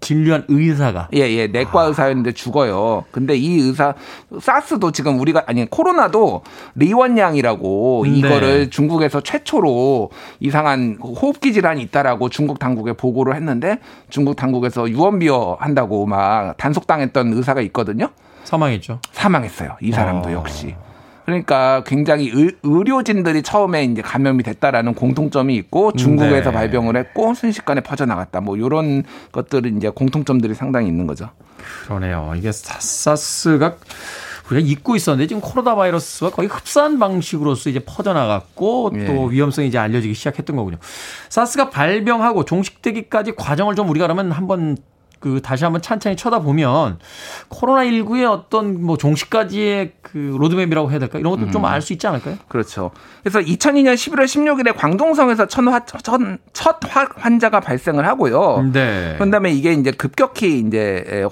진료한 0.00 0.44
의사가 0.48 1.08
예, 1.14 1.20
예. 1.30 1.46
내과 1.46 1.82
아. 1.82 1.84
의사였는데 1.84 2.32
죽어요. 2.32 3.04
근데 3.10 3.36
이 3.36 3.60
의사 3.60 3.94
사스도 4.40 4.90
지금 4.90 5.20
우리가 5.20 5.44
아니 5.46 5.68
코로나도 5.68 6.42
리원양이라고 6.74 8.04
네. 8.06 8.10
이거를 8.18 8.70
중국에서 8.70 9.20
최초로 9.20 10.10
이상한 10.40 10.98
호흡기 11.00 11.52
질환이 11.52 11.82
있다라고 11.82 12.30
중국 12.30 12.58
당국에 12.58 12.94
보고를 12.94 13.36
했는데 13.36 13.78
중국 14.08 14.36
당국에서 14.36 14.88
유언비어 14.88 15.58
한다고 15.60 16.06
막 16.06 16.56
단속당했던 16.56 17.34
의사가 17.34 17.60
있거든요. 17.62 18.08
사망했죠. 18.44 18.98
사망했어요. 19.12 19.76
이 19.80 19.92
사람도 19.92 20.30
어. 20.30 20.32
역시. 20.32 20.74
그러니까 21.32 21.82
굉장히 21.84 22.30
의, 22.32 22.52
료진들이 22.62 23.42
처음에 23.42 23.84
이제 23.84 24.02
감염이 24.02 24.42
됐다라는 24.42 24.94
공통점이 24.94 25.54
있고 25.56 25.92
중국에서 25.92 26.50
네. 26.50 26.56
발병을 26.56 26.96
했고 26.96 27.34
순식간에 27.34 27.80
퍼져나갔다. 27.80 28.40
뭐 28.40 28.56
이런 28.56 29.04
것들은 29.32 29.76
이제 29.76 29.88
공통점들이 29.88 30.54
상당히 30.54 30.88
있는 30.88 31.06
거죠. 31.06 31.30
그러네요. 31.86 32.34
이게 32.36 32.50
사스가 32.52 33.76
우리가 34.50 34.66
잊고 34.66 34.96
있었는데 34.96 35.28
지금 35.28 35.40
코로나 35.40 35.74
바이러스와 35.74 36.30
거의 36.30 36.48
흡사한 36.48 36.98
방식으로서 36.98 37.70
이제 37.70 37.80
퍼져나갔고 37.80 38.90
또 39.06 39.28
예. 39.30 39.30
위험성이 39.30 39.68
이제 39.68 39.78
알려지기 39.78 40.14
시작했던 40.14 40.56
거군요. 40.56 40.76
사스가 41.28 41.70
발병하고 41.70 42.44
종식되기까지 42.44 43.34
과정을 43.36 43.74
좀 43.74 43.88
우리가 43.88 44.06
그러면 44.06 44.32
한번 44.32 44.76
그 45.22 45.40
다시 45.40 45.64
한번 45.64 45.80
찬찬히 45.80 46.16
쳐다보면 46.16 46.98
코로나19의 47.48 48.28
어떤 48.30 48.82
뭐 48.82 48.96
종식까지의 48.96 49.92
그 50.02 50.36
로드맵이라고 50.38 50.90
해야 50.90 50.98
될까? 50.98 51.18
이런 51.18 51.32
것도 51.32 51.46
음. 51.46 51.50
좀알 51.52 51.80
수 51.80 51.92
있지 51.92 52.06
않을까요? 52.06 52.36
그렇죠. 52.48 52.90
그래서 53.22 53.38
2002년 53.38 53.94
11월 53.94 54.24
16일에 54.24 54.76
광동성에서 54.76 55.46
첫, 55.46 55.62
첫 56.52 56.76
환자가 57.16 57.60
발생을 57.60 58.06
하고요. 58.06 58.70
네. 58.72 59.16
그다음에 59.18 59.52
이게 59.52 59.72
이제 59.72 59.92
급격히 59.92 60.58
이제 60.58 61.24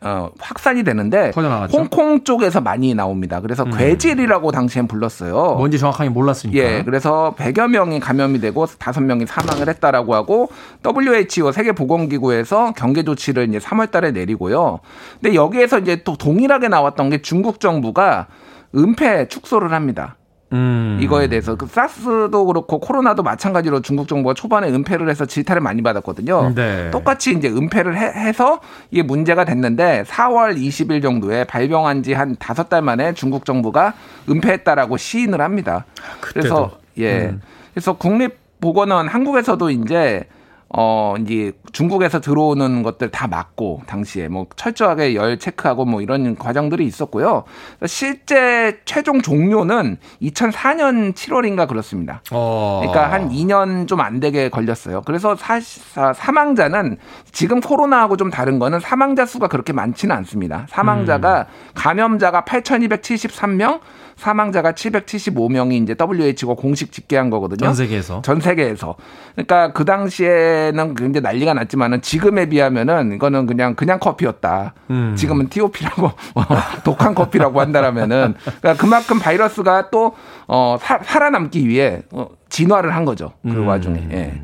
어, 0.00 0.30
확산이 0.38 0.84
되는데 0.84 1.30
퍼져나갔죠? 1.30 1.76
홍콩 1.78 2.24
쪽에서 2.24 2.60
많이 2.60 2.94
나옵니다. 2.94 3.40
그래서 3.40 3.64
음. 3.64 3.70
괴질이라고 3.70 4.52
당시엔 4.52 4.88
불렀어요. 4.88 5.54
뭔지 5.56 5.78
정확하게 5.78 6.10
몰랐으니까. 6.10 6.58
예, 6.58 6.82
그래서 6.84 7.34
100여 7.38 7.68
명이 7.68 8.00
감염이 8.00 8.40
되고 8.40 8.66
5명이 8.66 9.26
사망을 9.26 9.68
했다라고 9.68 10.14
하고 10.14 10.50
WHO 10.84 11.52
세계 11.52 11.72
보건기구에서 11.72 12.72
경계 12.72 13.02
조치를 13.02 13.48
이제 13.48 13.58
3월 13.58 13.90
달에 13.90 14.10
내리고요. 14.10 14.80
근데 15.20 15.34
여기에서 15.34 15.78
이제 15.78 16.02
또 16.04 16.16
동일하게 16.16 16.68
나왔던 16.68 17.10
게 17.10 17.22
중국 17.22 17.60
정부가 17.60 18.26
은폐 18.74 19.28
축소를 19.28 19.72
합니다. 19.72 20.17
음. 20.52 20.98
이거에 21.00 21.28
대해서 21.28 21.56
그 21.56 21.66
사스도 21.66 22.44
그렇고 22.46 22.78
코로나도 22.78 23.22
마찬가지로 23.22 23.80
중국 23.80 24.08
정부가 24.08 24.34
초반에 24.34 24.68
은폐를 24.68 25.08
해서 25.08 25.24
질타를 25.24 25.62
많이 25.62 25.82
받았거든요. 25.82 26.52
네. 26.54 26.90
똑같이 26.90 27.32
이제 27.32 27.48
은폐를 27.48 27.96
해, 27.96 28.32
서 28.32 28.60
이게 28.90 29.02
문제가 29.02 29.44
됐는데 29.44 30.04
4월 30.06 30.56
20일 30.58 31.02
정도에 31.02 31.44
발병한 31.44 32.02
지 32.02 32.18
한 32.18 32.36
다섯 32.38 32.68
달 32.68 32.82
만에 32.82 33.14
중국 33.14 33.44
정부가 33.44 33.94
은폐했다라고 34.28 34.96
시인을 34.96 35.40
합니다. 35.40 35.84
그때도. 36.20 36.40
그래서 36.40 36.70
예. 36.98 37.28
음. 37.28 37.40
그래서 37.72 37.92
국립 37.96 38.36
보건원 38.60 39.06
한국에서도 39.08 39.70
이제 39.70 40.24
어, 40.70 41.14
이제 41.20 41.52
중국에서 41.72 42.20
들어오는 42.20 42.82
것들 42.82 43.10
다 43.10 43.26
막고, 43.26 43.82
당시에 43.86 44.28
뭐 44.28 44.46
철저하게 44.56 45.14
열 45.14 45.38
체크하고 45.38 45.84
뭐 45.84 46.00
이런 46.00 46.36
과정들이 46.36 46.86
있었고요. 46.86 47.44
실제 47.86 48.80
최종 48.84 49.20
종료는 49.20 49.98
2004년 50.22 51.14
7월인가 51.14 51.68
그렇습니다. 51.68 52.22
어. 52.32 52.80
그러니까 52.82 53.12
한 53.12 53.28
2년 53.30 53.86
좀 53.86 53.98
안 54.00 54.20
되게 54.20 54.48
걸렸어요. 54.48 55.02
그래서 55.02 55.34
사, 55.36 55.60
사망자는 56.12 56.98
지금 57.32 57.60
코로나하고 57.60 58.16
좀 58.16 58.30
다른 58.30 58.58
거는 58.58 58.80
사망자 58.80 59.26
수가 59.26 59.48
그렇게 59.48 59.72
많지는 59.72 60.14
않습니다. 60.16 60.66
사망자가, 60.68 61.40
음. 61.40 61.44
감염자가 61.74 62.42
8,273명, 62.42 63.80
사망자가 64.18 64.72
775명이 64.72 65.82
이제 65.82 65.94
WHO가 65.98 66.60
공식 66.60 66.90
집계한 66.90 67.30
거거든요. 67.30 67.66
전 67.66 67.74
세계에서. 67.74 68.22
전 68.22 68.40
세계에서. 68.40 68.96
그러니까 69.34 69.72
그 69.72 69.84
당시에는 69.84 70.94
굉장히 70.94 71.22
난리가 71.22 71.54
났지만은 71.54 72.02
지금에 72.02 72.48
비하면은 72.48 73.12
이거는 73.14 73.46
그냥 73.46 73.74
그냥 73.76 74.00
커피였다. 74.00 74.74
음. 74.90 75.14
지금은 75.16 75.48
TOP라고 75.48 76.06
어, 76.34 76.44
독한 76.84 77.14
커피라고 77.14 77.60
한다라면은 77.60 78.34
그러니까 78.42 78.74
그만큼 78.74 79.20
바이러스가 79.20 79.90
또 79.90 80.14
어, 80.48 80.76
사, 80.80 80.98
살아남기 80.98 81.68
위해 81.68 82.02
어, 82.10 82.26
진화를 82.48 82.94
한 82.94 83.04
거죠. 83.04 83.32
그 83.42 83.50
음. 83.50 83.68
와중에. 83.68 84.08
예. 84.10 84.42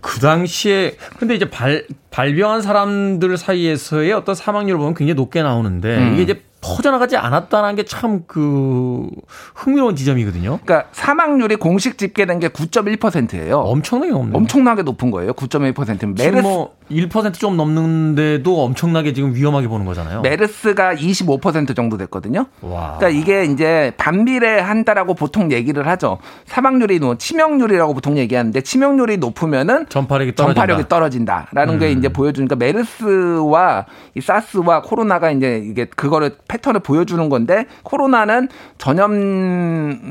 그 0.00 0.20
당시에 0.20 0.96
근데 1.18 1.34
이제 1.34 1.50
발 1.50 1.84
발병한 2.10 2.62
사람들 2.62 3.36
사이에서의 3.36 4.12
어떤 4.12 4.34
사망률을 4.34 4.78
보면 4.78 4.94
굉장히 4.94 5.14
높게 5.14 5.42
나오는데 5.42 5.98
음. 5.98 6.12
이게 6.14 6.22
이제 6.22 6.42
퍼져나가지 6.76 7.16
않았다는 7.16 7.76
게 7.76 7.84
참 7.84 8.24
그 8.26 9.08
흥미로운 9.54 9.96
지점이거든요. 9.96 10.58
그러니까 10.64 10.88
사망률이 10.92 11.56
공식 11.56 11.98
집계된 11.98 12.38
게 12.40 12.48
9.1%예요. 12.48 13.58
엄청나게 13.58 14.12
높네요. 14.12 14.36
엄청나게 14.36 14.82
높은 14.82 15.10
거예요. 15.10 15.32
9.1%는 15.32 16.14
메르스 16.14 16.42
뭐 16.42 16.74
1%좀 16.90 17.56
넘는데도 17.56 18.62
엄청나게 18.64 19.12
지금 19.12 19.34
위험하게 19.34 19.68
보는 19.68 19.86
거잖아요. 19.86 20.22
메르스가 20.22 20.94
25% 20.94 21.76
정도 21.76 21.96
됐거든요. 21.96 22.46
와. 22.60 22.96
그러니까 22.98 23.20
이게 23.20 23.44
이제 23.44 23.92
반비례 23.96 24.58
한다라고 24.58 25.14
보통 25.14 25.52
얘기를 25.52 25.86
하죠. 25.86 26.18
사망률이 26.46 26.98
뭐 26.98 27.16
치명률이라고 27.16 27.94
보통 27.94 28.18
얘기하는데 28.18 28.60
치명률이 28.60 29.18
높으면은 29.18 29.86
전파력이 29.88 30.34
떨어진다. 30.34 30.60
전파력이 30.60 30.88
떨어진다라는 30.88 31.74
음. 31.74 31.78
게 31.78 31.92
이제 31.92 32.08
보여주니까 32.08 32.56
메르스와 32.56 33.86
이 34.16 34.20
사스와 34.20 34.82
코로나가 34.82 35.30
이제 35.30 35.62
이게 35.64 35.84
그거를 35.84 36.36
패턴을 36.48 36.80
보여주는 36.80 37.28
건데 37.28 37.66
코로나는 37.84 38.48
전염률도 38.78 40.08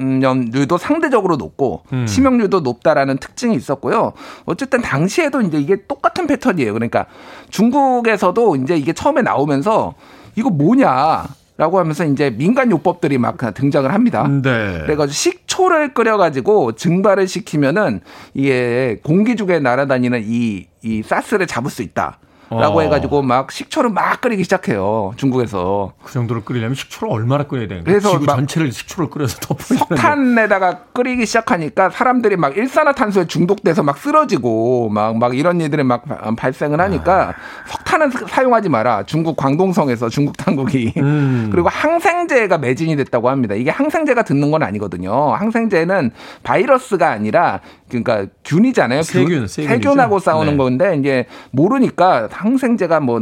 상대적으로 0.78 1.36
높고 1.36 1.84
음. 1.92 2.06
치명률도 2.06 2.62
높다라는 2.62 3.18
특징이 3.18 3.56
있었고요. 3.56 4.14
어쨌든 4.46 4.82
당시에도 4.82 5.42
이제 5.42 5.60
이게 5.60 5.76
똑같은 5.88 6.26
패턴이에요. 6.28 6.69
그러니까 6.72 7.06
중국에서도 7.50 8.56
이제 8.58 8.76
이게 8.76 8.94
처음에 8.94 9.22
나오면서 9.22 9.96
이거 10.36 10.50
뭐냐 10.50 11.26
라고 11.58 11.78
하면서 11.78 12.06
이제 12.06 12.30
민간 12.30 12.72
요법들이 12.72 13.18
막 13.18 13.38
등장을 13.54 13.94
합니다. 13.94 14.26
네. 14.26 14.80
그래가지고 14.86 15.08
식초를 15.08 15.94
끓여가지고 15.94 16.78
증발을 16.78 17.28
시키면은 17.28 18.00
이게 18.34 19.02
공기 19.04 19.36
중에 19.36 19.60
날아다니는 19.60 20.24
이, 20.26 20.68
이 20.82 21.04
사스를 21.04 21.48
잡을 21.48 21.70
수 21.70 21.82
있다. 21.82 22.20
라고 22.50 22.80
어. 22.80 22.82
해가지고 22.82 23.22
막 23.22 23.52
식초를 23.52 23.92
막 23.92 24.22
끓이기 24.22 24.44
시작해요. 24.44 25.14
중국에서. 25.18 25.94
그 26.04 26.12
정도로 26.12 26.42
끓이려면 26.44 26.76
식초를 26.76 27.14
얼마나 27.14 27.44
끓여야 27.44 27.68
되는 27.68 27.84
거예요? 27.84 28.00
그래서 28.00 28.12
지구 28.12 28.26
전체를 28.26 28.72
식초를 28.72 29.10
끓여서 29.10 29.40
덮어야 29.40 29.80
석탄에다가 29.80 30.80
끓이기 30.94 31.26
시작하니까 31.26 31.90
사람들이 31.92 32.38
막 32.38 32.58
일산화탄소에 32.58 33.28
중독돼서 33.28 33.84
막 33.84 33.98
쓰러지고 33.98 34.90
막, 34.90 35.18
막 35.18 35.38
이런 35.38 35.62
일들이 35.62 35.84
막 35.84 36.04
발생을 36.36 36.82
하니까 36.82 37.30
아. 37.30 37.34
석탄은 37.68 38.12
사용하지 38.28 38.70
마라. 38.70 39.04
중국 39.04 39.38
광동성에서 39.38 40.10
중국 40.10 40.38
당국이. 40.38 40.94
음. 40.98 41.50
그리고 41.54 41.70
항생제가 41.70 42.58
매진이 42.58 42.96
됐다고 42.96 43.30
합니다. 43.30 43.56
이게 43.56 43.70
항생제가 43.70 44.24
듣는 44.24 44.50
건 44.52 44.64
아니거든요. 44.64 45.34
항생제는 45.34 46.12
바이러스가 46.44 47.10
아니라 47.10 47.60
그러니까 47.90 48.26
균이잖아요. 48.44 49.04
세균, 49.04 49.48
세균 49.48 50.00
하고 50.00 50.20
싸우는 50.20 50.54
네. 50.54 50.58
건데 50.58 50.98
이제 50.98 51.26
모르니까 51.52 52.28
항생제가 52.32 53.00
뭐 53.00 53.22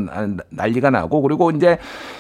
난리가 0.49 0.89
나고 0.89 1.22
그리고 1.22 1.51
이제 1.51 1.78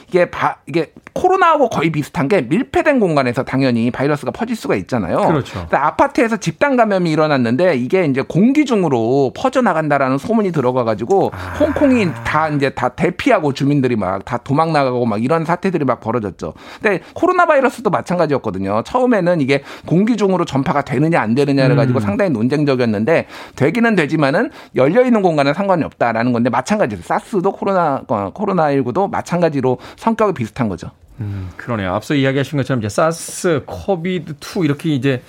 이게 0.09 0.29
바, 0.29 0.57
이게 0.67 0.93
코로나하고 1.13 1.69
거의 1.69 1.89
비슷한 1.89 2.27
게 2.27 2.41
밀폐된 2.41 2.99
공간에서 2.99 3.43
당연히 3.43 3.91
바이러스가 3.91 4.31
퍼질 4.31 4.55
수가 4.55 4.75
있잖아요. 4.75 5.17
그렇죠. 5.17 5.67
아파트에서 5.71 6.37
집단 6.37 6.77
감염이 6.77 7.11
일어났는데 7.11 7.75
이게 7.75 8.05
이제 8.05 8.21
공기 8.21 8.65
중으로 8.65 9.33
퍼져 9.35 9.61
나간다라는 9.61 10.17
소문이 10.17 10.51
들어가 10.51 10.83
가지고 10.83 11.31
아. 11.33 11.57
홍콩이 11.59 12.07
다 12.23 12.47
이제 12.49 12.69
다 12.69 12.89
대피하고 12.89 13.53
주민들이 13.53 13.95
막 13.95 14.17
다 14.27 14.37
도망 14.37 14.73
나가고 14.73 15.05
막 15.05 15.23
이런 15.23 15.45
사태들이 15.45 15.85
막 15.85 15.99
벌어졌죠. 15.99 16.53
근데 16.81 17.01
코로나 17.13 17.45
바이러스도 17.45 17.89
마찬가지였거든요. 17.89 18.83
처음에는 18.85 19.41
이게 19.41 19.63
공기 19.85 20.17
중으로 20.17 20.45
전파가 20.45 20.81
되느냐 20.81 21.21
안 21.21 21.35
되느냐를 21.35 21.75
음. 21.75 21.77
가지고 21.77 21.99
상당히 21.99 22.31
논쟁적이었는데 22.37 23.27
되기는 23.55 23.95
되지만은 23.95 24.51
열려 24.75 25.03
있는 25.05 25.21
공간은 25.21 25.53
상관이 25.53 25.83
없다라는 25.83 26.33
건데 26.33 26.49
마찬가지로 26.49 27.01
사스도 27.03 27.51
코로나 27.51 28.01
어, 28.07 28.31
코로나 28.33 28.67
19도 28.69 29.09
마찬가지로 29.09 29.77
성격이 29.97 30.33
비슷한 30.33 30.69
거죠. 30.69 30.91
음, 31.19 31.49
그러네요. 31.57 31.93
앞서 31.93 32.13
이야기하신 32.13 32.57
것처럼 32.57 32.79
이제 32.79 32.89
사스, 32.89 33.63
코비드 33.65 34.33
2 34.33 34.63
이렇게 34.63 34.89
이제 34.93 35.23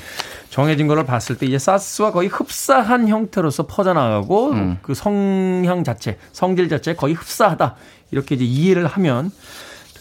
정해진 0.51 0.87
거를 0.87 1.05
봤을 1.05 1.37
때 1.39 1.47
이제 1.47 1.59
사스와 1.59 2.13
거의 2.13 2.29
흡사한 2.29 3.09
형태로서 3.09 3.67
퍼져나가고 3.67 4.51
음. 4.51 4.79
그 4.83 4.95
성향 4.95 5.85
자체, 5.85 6.19
성질 6.33 6.69
자체 6.69 6.95
거의 6.95 7.15
흡사하다 7.15 7.77
이렇게 8.11 8.35
이제 8.35 8.45
이해를 8.45 8.87
하면 8.87 9.31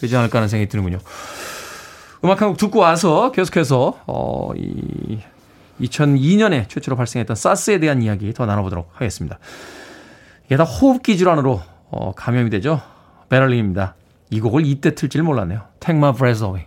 되지 0.00 0.14
않을까 0.16 0.38
하는 0.38 0.48
생각이 0.48 0.68
드는군요. 0.68 0.98
음악 2.24 2.42
한 2.42 2.48
곡 2.48 2.56
듣고 2.58 2.80
와서 2.80 3.30
계속해서 3.32 4.00
어, 4.06 4.50
이 4.56 5.18
2002년에 5.80 6.68
최초로 6.68 6.96
발생했던 6.96 7.36
사스에 7.36 7.78
대한 7.78 8.02
이야기 8.02 8.32
더 8.32 8.46
나눠보도록 8.46 8.90
하겠습니다. 8.94 9.38
이게 10.46 10.56
다 10.56 10.64
호흡기 10.64 11.16
질환으로 11.16 11.62
어, 11.90 12.12
감염이 12.14 12.50
되죠. 12.50 12.80
베를린입니다. 13.28 13.94
이 14.30 14.40
곡을 14.40 14.66
이때 14.66 14.94
틀지를 14.94 15.24
몰랐네요. 15.24 15.62
Take 15.80 16.01
My 16.01 16.12
Breath 16.12 16.40
Away. 16.40 16.64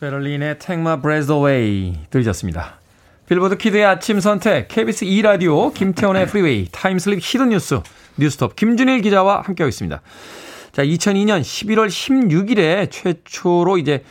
베를린의 0.00 0.58
Take 0.58 0.86
My 0.86 1.00
Breath 1.00 1.60
Away 1.60 2.00
들으셨습니다. 2.10 2.80
빌보드 3.28 3.56
kid의 3.56 3.84
아침 3.84 4.20
선택, 4.20 4.68
KBS 4.68 5.04
2라디오, 5.04 5.74
김태훈의 5.74 6.28
프리웨이, 6.28 6.68
time 6.70 6.94
slip 6.94 7.18
hidden 7.20 7.48
뉴스, 7.48 7.80
뉴스톱, 8.18 8.54
김준일 8.54 9.00
기자와 9.00 9.42
함께하고 9.42 9.68
있습니다. 9.68 10.00
자, 10.70 10.82
2002년 10.84 11.40
11월 11.40 11.88
16일에 11.88 12.88
최초로 12.90 13.78
이제 13.78 14.04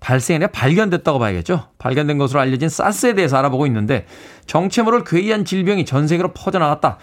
발생해 0.00 0.46
발견됐다고 0.48 1.18
봐야겠죠. 1.18 1.64
발견된 1.78 2.18
것으로 2.18 2.40
알려진 2.40 2.68
사스에 2.68 3.14
대해서 3.14 3.36
알아보고 3.36 3.66
있는데 3.66 4.06
정체 4.46 4.82
모를 4.82 5.04
괴이한 5.04 5.44
질병이 5.44 5.84
전 5.84 6.06
세계로 6.06 6.32
퍼져나갔다. 6.32 6.98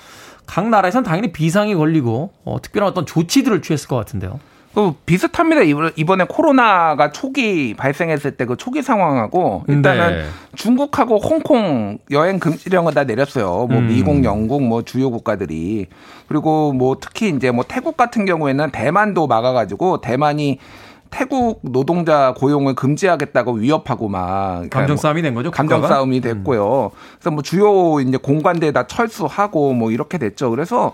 각 0.46 0.70
나라에선 0.70 1.04
당연히 1.04 1.32
비상이 1.32 1.76
걸리고 1.76 2.32
어, 2.46 2.58
특별한 2.62 2.90
어떤 2.90 3.06
조치들을 3.06 3.62
취했을 3.62 3.88
것 3.88 3.96
같은데요. 3.96 4.40
그 4.76 4.94
비슷합니다. 5.06 5.62
이번에 5.96 6.26
코로나가 6.26 7.12
초기 7.12 7.74
발생했을 7.76 8.32
때 8.32 8.46
그 8.46 8.58
초기 8.58 8.82
상황하고 8.82 9.64
일단은 9.70 10.18
네. 10.18 10.26
중국하고 10.56 11.18
홍콩 11.18 11.98
여행 12.12 12.40
금지령을 12.40 12.94
다 12.94 13.06
내렸어요. 13.06 13.68
뭐 13.68 13.80
음. 13.80 13.88
미국, 13.88 14.24
영국 14.26 14.62
뭐 14.62 14.82
주요 14.84 15.10
국가들이 15.10 15.88
그리고 16.28 16.74
뭐 16.74 16.98
특히 17.00 17.30
이제 17.30 17.52
뭐 17.52 17.64
태국 17.66 17.96
같은 17.96 18.26
경우에는 18.26 18.72
대만도 18.72 19.28
막아가지고 19.28 20.02
대만이 20.02 20.60
태국 21.10 21.60
노동자 21.64 22.34
고용을 22.36 22.76
금지하겠다고 22.76 23.54
위협하고 23.54 24.10
막 24.10 24.70
감정 24.70 24.98
싸움이 24.98 25.22
된 25.22 25.34
거죠. 25.34 25.52
감정 25.52 25.80
국가가? 25.80 25.96
싸움이 25.96 26.22
됐고요. 26.22 26.92
음. 26.94 26.98
그래서 27.20 27.32
뭐 27.32 27.42
주요 27.42 28.00
이제 28.02 28.18
공관대 28.18 28.72
다 28.72 28.86
철수하고 28.88 29.74
뭐 29.74 29.92
이렇게 29.92 30.18
됐죠. 30.18 30.50
그래서 30.50 30.94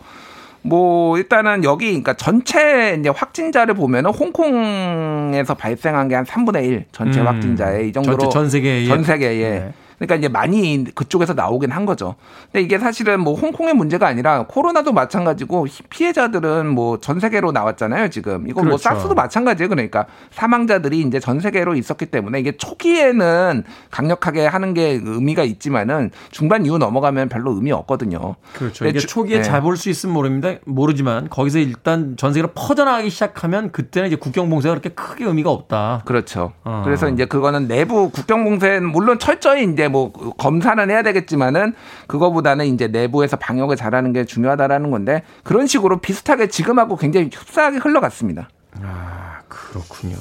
뭐 0.63 1.17
일단은 1.17 1.63
여기 1.63 1.87
그러니까 1.87 2.13
전체 2.13 2.95
이제 2.99 3.09
확진자를 3.09 3.73
보면은 3.73 4.11
홍콩에서 4.11 5.55
발생한 5.55 6.07
게 6.07 6.15
한 6.15 6.25
3분의 6.25 6.65
1 6.65 6.85
전체 6.91 7.19
음. 7.21 7.27
확진자의 7.27 7.89
이 7.89 7.91
정도로 7.91 8.29
전 8.29 8.47
세계에 8.49 8.85
전 8.85 9.03
세계에 9.03 9.49
네. 9.49 9.73
그러니까 10.01 10.15
이제 10.15 10.27
많이 10.27 10.85
그쪽에서 10.95 11.33
나오긴 11.33 11.69
한 11.71 11.85
거죠. 11.85 12.15
근데 12.51 12.63
이게 12.63 12.79
사실은 12.79 13.19
뭐 13.19 13.35
홍콩의 13.35 13.75
문제가 13.75 14.07
아니라 14.07 14.45
코로나도 14.47 14.93
마찬가지고 14.93 15.67
피해자들은 15.89 16.67
뭐 16.67 16.97
전 17.01 17.19
세계로 17.19 17.51
나왔잖아요, 17.51 18.09
지금. 18.09 18.47
이거 18.47 18.61
뭐 18.61 18.63
그렇죠. 18.63 18.69
뭐 18.69 18.77
사스도 18.77 19.13
마찬가지예요. 19.15 19.69
그러니까 19.69 20.05
사망자들이 20.31 21.01
이제 21.01 21.19
전 21.19 21.39
세계로 21.39 21.75
있었기 21.75 22.05
때문에 22.07 22.39
이게 22.39 22.55
초기에는 22.55 23.63
강력하게 23.89 24.45
하는 24.47 24.73
게 24.73 24.99
의미가 25.03 25.43
있지만은 25.43 26.11
중반 26.31 26.65
이후 26.65 26.77
넘어가면 26.77 27.29
별로 27.29 27.51
의미 27.53 27.71
없거든요. 27.71 28.35
그렇죠. 28.53 28.85
이게 28.85 28.99
초기에 28.99 29.37
네. 29.37 29.43
잘볼 29.43 29.77
수 29.77 29.89
있으면 29.89 30.13
모릅니다. 30.13 30.53
모르지만 30.65 31.29
거기서 31.29 31.59
일단 31.59 32.15
전 32.17 32.33
세계로 32.33 32.49
퍼져나가기 32.53 33.09
시작하면 33.09 33.71
그때는 33.71 34.07
이제 34.07 34.15
국경 34.15 34.49
봉쇄가 34.49 34.73
그렇게 34.75 34.89
크게 34.89 35.25
의미가 35.25 35.49
없다. 35.49 36.03
그렇죠. 36.05 36.53
어. 36.63 36.81
그래서 36.85 37.09
이제 37.09 37.25
그거는 37.25 37.67
내부 37.67 38.09
국경 38.09 38.43
봉쇄는 38.43 38.89
물론 38.89 39.19
철저히 39.19 39.63
이제 39.63 39.87
뭐 39.91 40.11
검사는 40.11 40.89
해야 40.89 41.03
되겠지만은 41.03 41.73
그거보다는 42.07 42.65
이제 42.67 42.87
내부에서 42.87 43.37
방역을 43.37 43.75
잘하는 43.75 44.13
게 44.13 44.25
중요하다라는 44.25 44.91
건데 44.91 45.23
그런 45.43 45.67
식으로 45.67 45.99
비슷하게 45.99 46.47
지금하고 46.47 46.95
굉장히 46.95 47.29
흡사하게 47.33 47.77
흘러갔습니다. 47.77 48.49
아 48.81 49.41
그렇군요. 49.47 50.15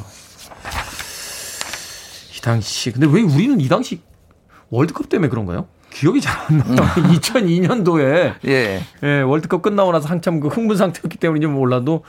이 2.37 2.41
당시 2.43 2.91
근데 2.91 3.07
왜 3.07 3.23
우리는 3.23 3.61
이 3.61 3.69
당시 3.69 4.01
월드컵 4.71 5.09
때문에 5.09 5.29
그런가요? 5.29 5.67
기억이 6.01 6.21
잘 6.23 6.35
안 6.49 6.57
나요. 6.59 6.77
2002년도에 7.13 8.35
예. 8.47 8.83
예, 9.03 9.21
월드컵 9.21 9.61
끝나고 9.61 9.93
나서 9.93 10.09
한참 10.09 10.41
그 10.41 10.49
흥분 10.49 10.77
상태였기 10.79 11.19
때문인지 11.19 11.47
몰라도 11.47 12.05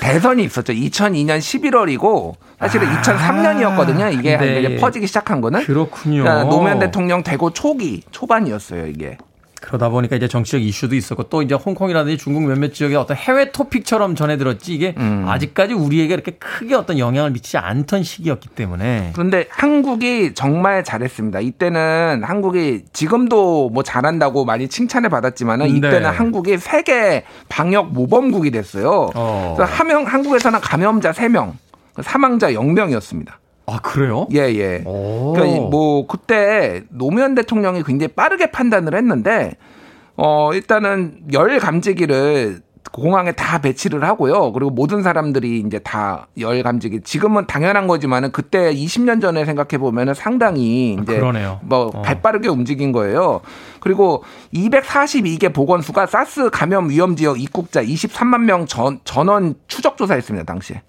대선이 0.00 0.44
있었죠. 0.44 0.72
2002년 0.72 1.38
11월이고 1.38 2.34
사실은 2.60 2.88
아, 2.88 3.02
2003년이었거든요. 3.02 4.16
이게 4.16 4.36
네. 4.36 4.76
퍼지기 4.76 5.08
시작한 5.08 5.40
거는 5.40 5.64
그렇군요. 5.64 6.22
그러니까 6.22 6.48
노무현 6.48 6.78
대통령 6.78 7.24
되고 7.24 7.52
초기 7.52 8.02
초반이었어요. 8.12 8.86
이게. 8.86 9.18
그러다 9.64 9.88
보니까 9.88 10.14
이제 10.14 10.28
정치적 10.28 10.60
이슈도 10.62 10.94
있었고 10.94 11.24
또 11.24 11.40
이제 11.42 11.54
홍콩이라든지 11.54 12.18
중국 12.18 12.42
몇몇 12.44 12.74
지역의 12.74 12.96
어떤 12.96 13.16
해외 13.16 13.50
토픽처럼 13.50 14.14
전해 14.14 14.36
들었지 14.36 14.74
이게 14.74 14.94
음. 14.98 15.24
아직까지 15.26 15.72
우리에게 15.72 16.12
이렇게 16.12 16.32
크게 16.32 16.74
어떤 16.74 16.98
영향을 16.98 17.30
미치지 17.30 17.56
않던 17.56 18.02
시기였기 18.02 18.50
때문에 18.50 19.12
그런데 19.14 19.46
한국이 19.48 20.34
정말 20.34 20.84
잘했습니다. 20.84 21.40
이때는 21.40 22.22
한국이 22.24 22.82
지금도 22.92 23.70
뭐 23.70 23.82
잘한다고 23.82 24.44
많이 24.44 24.68
칭찬을 24.68 25.08
받았지만은 25.08 25.66
네. 25.66 25.72
이때는 25.72 26.02
네. 26.02 26.06
한국이 26.06 26.58
세계 26.58 27.24
방역 27.48 27.92
모범국이 27.92 28.50
됐어요. 28.50 29.08
어. 29.14 29.54
그래서 29.56 29.72
하명 29.72 30.04
한국에서는 30.04 30.60
감염자 30.60 31.12
3명, 31.12 31.52
사망자 32.02 32.50
0명이었습니다. 32.50 33.43
아 33.66 33.78
그래요? 33.80 34.26
예 34.32 34.40
예. 34.54 34.82
그러니까 35.34 35.68
뭐 35.70 36.06
그때 36.06 36.82
노무현 36.90 37.34
대통령이 37.34 37.82
굉장히 37.82 38.08
빠르게 38.12 38.50
판단을 38.50 38.94
했는데 38.94 39.56
어 40.16 40.52
일단은 40.52 41.22
열 41.32 41.58
감지기를 41.58 42.62
공항에 42.92 43.32
다 43.32 43.58
배치를 43.60 44.04
하고요. 44.04 44.52
그리고 44.52 44.70
모든 44.70 45.02
사람들이 45.02 45.60
이제 45.66 45.78
다 45.80 46.26
열 46.38 46.62
감지기. 46.62 47.00
지금은 47.00 47.46
당연한 47.46 47.86
거지만은 47.88 48.30
그때 48.30 48.72
20년 48.72 49.20
전에 49.20 49.44
생각해 49.44 49.78
보면은 49.78 50.14
상당히 50.14 50.92
이제 51.02 51.16
그러네요. 51.16 51.58
뭐 51.64 51.90
어. 51.92 52.02
발빠르게 52.02 52.48
움직인 52.48 52.92
거예요. 52.92 53.40
그리고 53.80 54.22
242개 54.54 55.52
보건수가 55.52 56.06
사스 56.06 56.50
감염 56.50 56.88
위험 56.90 57.16
지역 57.16 57.40
입국자 57.40 57.82
23만 57.82 58.42
명 58.42 58.66
전 58.66 59.00
전원 59.04 59.54
추적 59.66 59.96
조사했습니다 59.96 60.44
당시에. 60.44 60.82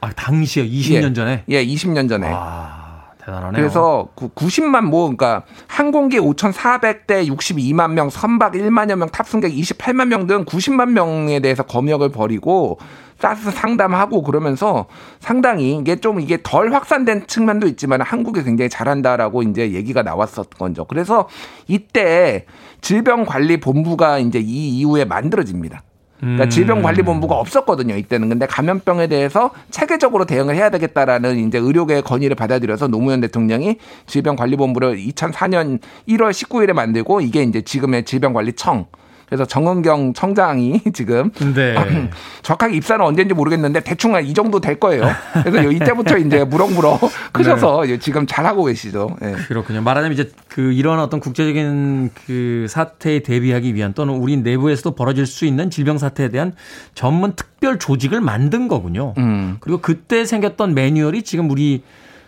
아, 0.00 0.10
당시에 0.12 0.66
20년 0.66 1.10
예. 1.10 1.12
전에? 1.12 1.44
예, 1.48 1.64
20년 1.64 2.08
전에. 2.08 2.26
아, 2.30 3.04
대단하네요. 3.18 3.52
그래서 3.52 4.08
90만 4.16 4.84
뭐 4.84 5.02
그러니까 5.02 5.44
항공기 5.66 6.18
5,400대 6.18 7.28
62만 7.28 7.92
명, 7.92 8.08
선박 8.08 8.54
1만여 8.54 8.96
명, 8.96 9.08
탑승객 9.10 9.52
28만 9.52 10.06
명 10.06 10.26
등 10.26 10.44
90만 10.44 10.90
명에 10.90 11.40
대해서 11.40 11.62
검역을 11.62 12.10
벌이고 12.10 12.78
사스 13.18 13.50
상담하고 13.50 14.22
그러면서 14.22 14.86
상당히 15.18 15.76
이게 15.76 15.96
좀 15.96 16.20
이게 16.20 16.38
덜 16.42 16.72
확산된 16.72 17.26
측면도 17.26 17.66
있지만 17.68 18.00
한국이 18.00 18.42
굉장히 18.42 18.70
잘한다라고 18.70 19.42
이제 19.42 19.72
얘기가 19.72 20.02
나왔었던 20.02 20.46
거죠. 20.58 20.86
그래서 20.86 21.28
이때 21.68 22.46
질병관리본부가 22.80 24.18
이제 24.20 24.38
이 24.38 24.78
이후에 24.78 25.04
만들어집니다. 25.04 25.82
그러니까 26.20 26.44
음. 26.44 26.50
질병관리본부가 26.50 27.34
없었거든요. 27.34 27.96
이때는. 27.96 28.28
근데 28.28 28.46
감염병에 28.46 29.06
대해서 29.08 29.50
체계적으로 29.70 30.26
대응을 30.26 30.54
해야 30.54 30.70
되겠다라는 30.70 31.48
이제 31.48 31.58
의료계의 31.58 32.02
건의를 32.02 32.36
받아들여서 32.36 32.88
노무현 32.88 33.20
대통령이 33.20 33.76
질병관리본부를 34.06 34.98
2004년 34.98 35.80
1월 36.08 36.30
19일에 36.30 36.72
만들고 36.72 37.20
이게 37.22 37.42
이제 37.42 37.62
지금의 37.62 38.04
질병관리청 38.04 38.86
그래서 39.30 39.44
정은경 39.44 40.12
청장이 40.12 40.82
지금 40.92 41.30
네. 41.54 41.74
정확하게 42.42 42.76
입사는 42.76 43.02
언제인지 43.02 43.32
모르겠는데 43.32 43.80
대충 43.80 44.20
이 44.24 44.34
정도 44.34 44.60
될 44.60 44.80
거예요. 44.80 45.04
그래서 45.44 45.70
이때부터 45.70 46.18
이제 46.18 46.42
무럭무럭 46.42 47.00
크셔서 47.32 47.84
네. 47.86 47.98
지금 47.98 48.26
잘하고 48.26 48.64
계시죠. 48.64 49.16
네. 49.22 49.34
그렇군요. 49.46 49.82
말하자면 49.82 50.12
이제 50.14 50.32
그 50.48 50.72
이런 50.72 50.98
어떤 50.98 51.20
국제적인 51.20 52.10
그 52.26 52.66
사태에 52.68 53.20
대비하기 53.20 53.76
위한 53.76 53.94
또는 53.94 54.14
우리 54.14 54.36
내부에서도 54.36 54.96
벌어질 54.96 55.26
수 55.26 55.46
있는 55.46 55.70
질병 55.70 55.96
사태에 55.96 56.28
대한 56.28 56.54
전문 56.94 57.34
특별 57.36 57.78
조직을 57.78 58.20
만든 58.20 58.66
거군요. 58.66 59.14
음. 59.18 59.58
그리고 59.60 59.80
그때 59.80 60.24
생겼던 60.24 60.74
매뉴얼이 60.74 61.22
지금 61.22 61.48
우리 61.50 61.84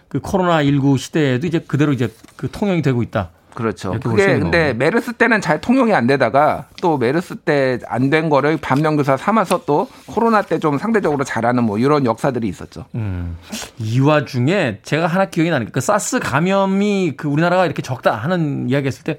그 0.07 0.21
코로나 0.21 0.63
19 0.63 0.99
시대에도 0.99 1.49
이제 1.49 1.59
그대로 1.59 1.93
이제 1.93 2.13
그 2.37 2.49
통용이 2.49 2.83
되고 2.83 3.03
있다. 3.03 3.31
그렇죠. 3.55 3.93
그게 4.01 4.39
근데. 4.39 4.73
메르스 4.73 5.13
때는 5.13 5.41
잘 5.41 5.61
통용이 5.61 5.93
안 5.95 6.07
되다가 6.07 6.67
또 6.81 6.97
메르스 6.99 7.37
때 7.37 7.79
안 7.89 8.11
된 8.11 8.29
거를 8.31 8.57
반면교사 8.57 9.17
삼아서 9.17 9.63
또 9.67 9.89
코로나 10.07 10.43
때 10.43 10.59
좀 10.59 10.79
상대적으로 10.79 11.25
잘하는 11.25 11.65
뭐 11.65 11.79
이런 11.79 12.05
역사들이 12.05 12.49
있었죠. 12.49 12.87
음. 12.95 13.37
이 13.79 14.01
와중에 14.01 14.79
제가 14.83 15.07
하나 15.07 15.27
기억이 15.27 15.51
나는 15.51 15.67
게 15.67 15.73
그 15.73 15.81
사스 15.81 16.19
감염이 16.21 17.15
그 17.17 17.29
우리나라가 17.29 17.65
이렇게 17.67 17.83
적다 17.83 18.15
하는 18.15 18.69
이야기 18.71 18.87
했을 18.87 19.05
때 19.05 19.19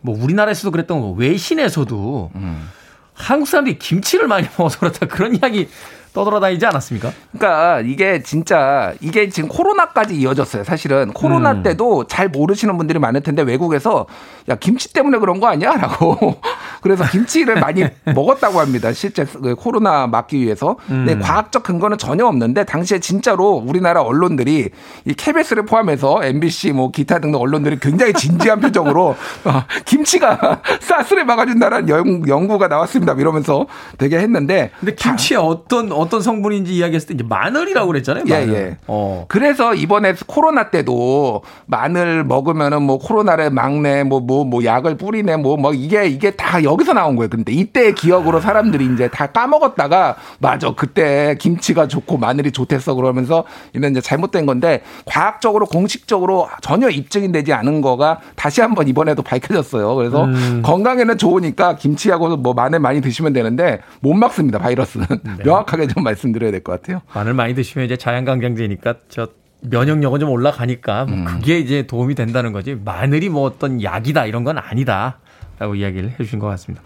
뭐 0.00 0.14
우리나라에서도 0.22 0.70
그랬던 0.70 1.00
거 1.00 1.10
외신에서도 1.12 2.30
음. 2.34 2.68
한국 3.14 3.48
사람들이 3.48 3.78
김치를 3.78 4.26
많이 4.28 4.46
먹어서 4.58 4.78
그렇다 4.80 5.06
그런 5.06 5.34
이야기 5.34 5.68
떠돌아다니지 6.14 6.64
않았습니까? 6.64 7.12
그러니까 7.32 7.80
이게 7.80 8.22
진짜 8.22 8.94
이게 9.00 9.28
지금 9.28 9.48
코로나까지 9.48 10.14
이어졌어요. 10.14 10.64
사실은 10.64 11.12
코로나 11.12 11.52
음. 11.52 11.62
때도 11.62 12.06
잘 12.06 12.28
모르시는 12.28 12.78
분들이 12.78 12.98
많을 12.98 13.20
텐데 13.20 13.42
외국에서 13.42 14.06
야 14.48 14.54
김치 14.54 14.92
때문에 14.92 15.18
그런 15.18 15.40
거 15.40 15.48
아니야?라고 15.48 16.36
그래서 16.80 17.04
김치를 17.04 17.60
많이 17.60 17.84
먹었다고 18.14 18.60
합니다. 18.60 18.92
실제 18.92 19.24
그 19.24 19.54
코로나 19.56 20.06
막기 20.06 20.40
위해서. 20.40 20.76
음. 20.90 21.04
네, 21.06 21.18
과학적 21.18 21.64
근거는 21.64 21.98
전혀 21.98 22.26
없는데 22.26 22.64
당시에 22.64 23.00
진짜로 23.00 23.62
우리나라 23.66 24.02
언론들이 24.02 24.70
이 25.06 25.14
KBS를 25.14 25.66
포함해서 25.66 26.22
MBC 26.22 26.72
뭐 26.72 26.90
기타 26.90 27.18
등등 27.18 27.40
언론들이 27.40 27.80
굉장히 27.80 28.12
진지한 28.12 28.60
표정으로 28.60 29.16
어, 29.44 29.64
김치가 29.84 30.60
사스를 30.80 31.24
막아준다는 31.24 31.88
연구가 32.28 32.68
나왔습니다. 32.68 33.14
이러면서 33.14 33.66
되게 33.98 34.18
했는데. 34.18 34.70
근데 34.78 34.94
김치에 34.94 35.36
어떤 35.38 35.90
어떤 36.04 36.20
성분인지 36.20 36.74
이야기했을 36.74 37.08
때 37.08 37.14
이제 37.14 37.24
마늘이라고 37.28 37.86
그랬잖아요. 37.86 38.24
마늘. 38.28 38.48
예, 38.48 38.54
예. 38.54 38.76
어. 38.86 39.24
그래서 39.28 39.74
이번에 39.74 40.14
코로나 40.26 40.70
때도 40.70 41.42
마늘 41.66 42.24
먹으면은 42.24 42.82
뭐 42.82 42.98
코로나를 42.98 43.50
막네, 43.50 44.04
뭐, 44.04 44.20
뭐, 44.20 44.44
뭐 44.44 44.64
약을 44.64 44.96
뿌리네, 44.96 45.36
뭐, 45.36 45.56
뭐 45.56 45.72
이게, 45.72 46.06
이게 46.06 46.30
다 46.30 46.62
여기서 46.62 46.92
나온 46.92 47.16
거예요. 47.16 47.28
근데 47.28 47.52
이때의 47.52 47.94
기억으로 47.94 48.40
사람들이 48.40 48.86
이제 48.94 49.08
다 49.08 49.26
까먹었다가 49.26 50.16
맞아. 50.38 50.72
그때 50.74 51.36
김치가 51.38 51.88
좋고 51.88 52.18
마늘이 52.18 52.52
좋댔어. 52.52 52.94
그러면서 52.94 53.44
이런 53.72 53.90
이제 53.92 54.00
잘못된 54.00 54.46
건데 54.46 54.82
과학적으로 55.04 55.66
공식적으로 55.66 56.48
전혀 56.60 56.88
입증이 56.88 57.32
되지 57.32 57.52
않은 57.52 57.80
거가 57.80 58.20
다시 58.36 58.60
한번 58.60 58.88
이번에도 58.88 59.22
밝혀졌어요. 59.22 59.94
그래서 59.94 60.24
음. 60.24 60.62
건강에는 60.64 61.18
좋으니까 61.18 61.76
김치하고 61.76 62.36
뭐 62.36 62.54
마늘 62.54 62.80
많이 62.80 63.00
드시면 63.00 63.32
되는데 63.32 63.80
못 64.00 64.14
막습니다. 64.14 64.58
바이러스는. 64.58 65.06
네. 65.22 65.44
명확하게 65.44 65.86
좀 65.94 66.02
말씀드려야 66.04 66.50
될 66.50 66.60
것 66.62 66.72
같아요. 66.80 67.02
마늘 67.14 67.34
많이 67.34 67.54
드시면 67.54 67.86
이제 67.86 67.96
자연강장제니까 67.96 68.94
저 69.08 69.28
면역력은 69.62 70.20
좀 70.20 70.30
올라가니까 70.30 71.06
뭐 71.06 71.16
음. 71.16 71.24
그게 71.24 71.58
이제 71.58 71.86
도움이 71.86 72.14
된다는 72.14 72.52
거지. 72.52 72.74
마늘이 72.74 73.28
뭐 73.28 73.42
어떤 73.42 73.82
약이다 73.82 74.26
이런 74.26 74.44
건 74.44 74.58
아니다. 74.58 75.18
라고 75.58 75.74
이야기를 75.74 76.10
해 76.10 76.16
주신 76.18 76.38
것 76.38 76.48
같습니다. 76.48 76.82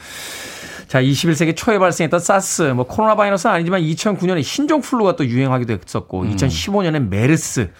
자, 0.87 1.03
21세기 1.03 1.55
초에 1.57 1.79
발생했던 1.79 2.21
사스, 2.21 2.63
뭐 2.63 2.87
코로나 2.87 3.15
바이러스는 3.15 3.55
아니지만 3.55 3.83
2009년에 3.83 4.43
신종 4.43 4.81
플루가 4.81 5.17
또 5.17 5.27
유행하기도 5.27 5.73
했었고, 5.75 6.23
음. 6.23 6.35
2015년에 6.35 7.09
메르스, 7.09 7.71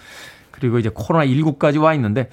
그리고 0.51 0.77
이제 0.77 0.89
코로나 0.93 1.25
19까지 1.25 1.81
와 1.81 1.93
있는데, 1.95 2.29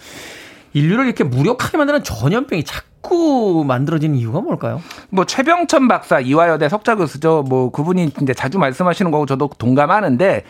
인류를 0.72 1.06
이렇게 1.06 1.24
무력하게 1.24 1.78
만드는 1.78 2.02
전염병이 2.02 2.64
자꾸 2.64 3.64
만들어지는 3.66 4.16
이유가 4.16 4.40
뭘까요? 4.40 4.82
뭐 5.10 5.24
최병천 5.24 5.88
박사 5.88 6.20
이화여대 6.20 6.68
석좌 6.68 6.96
교수죠. 6.96 7.44
뭐 7.48 7.70
그분이 7.70 8.10
이제 8.22 8.34
자주 8.34 8.58
말씀하시는 8.58 9.10
거고 9.10 9.26
저도 9.26 9.50
동감하는데 9.58 10.44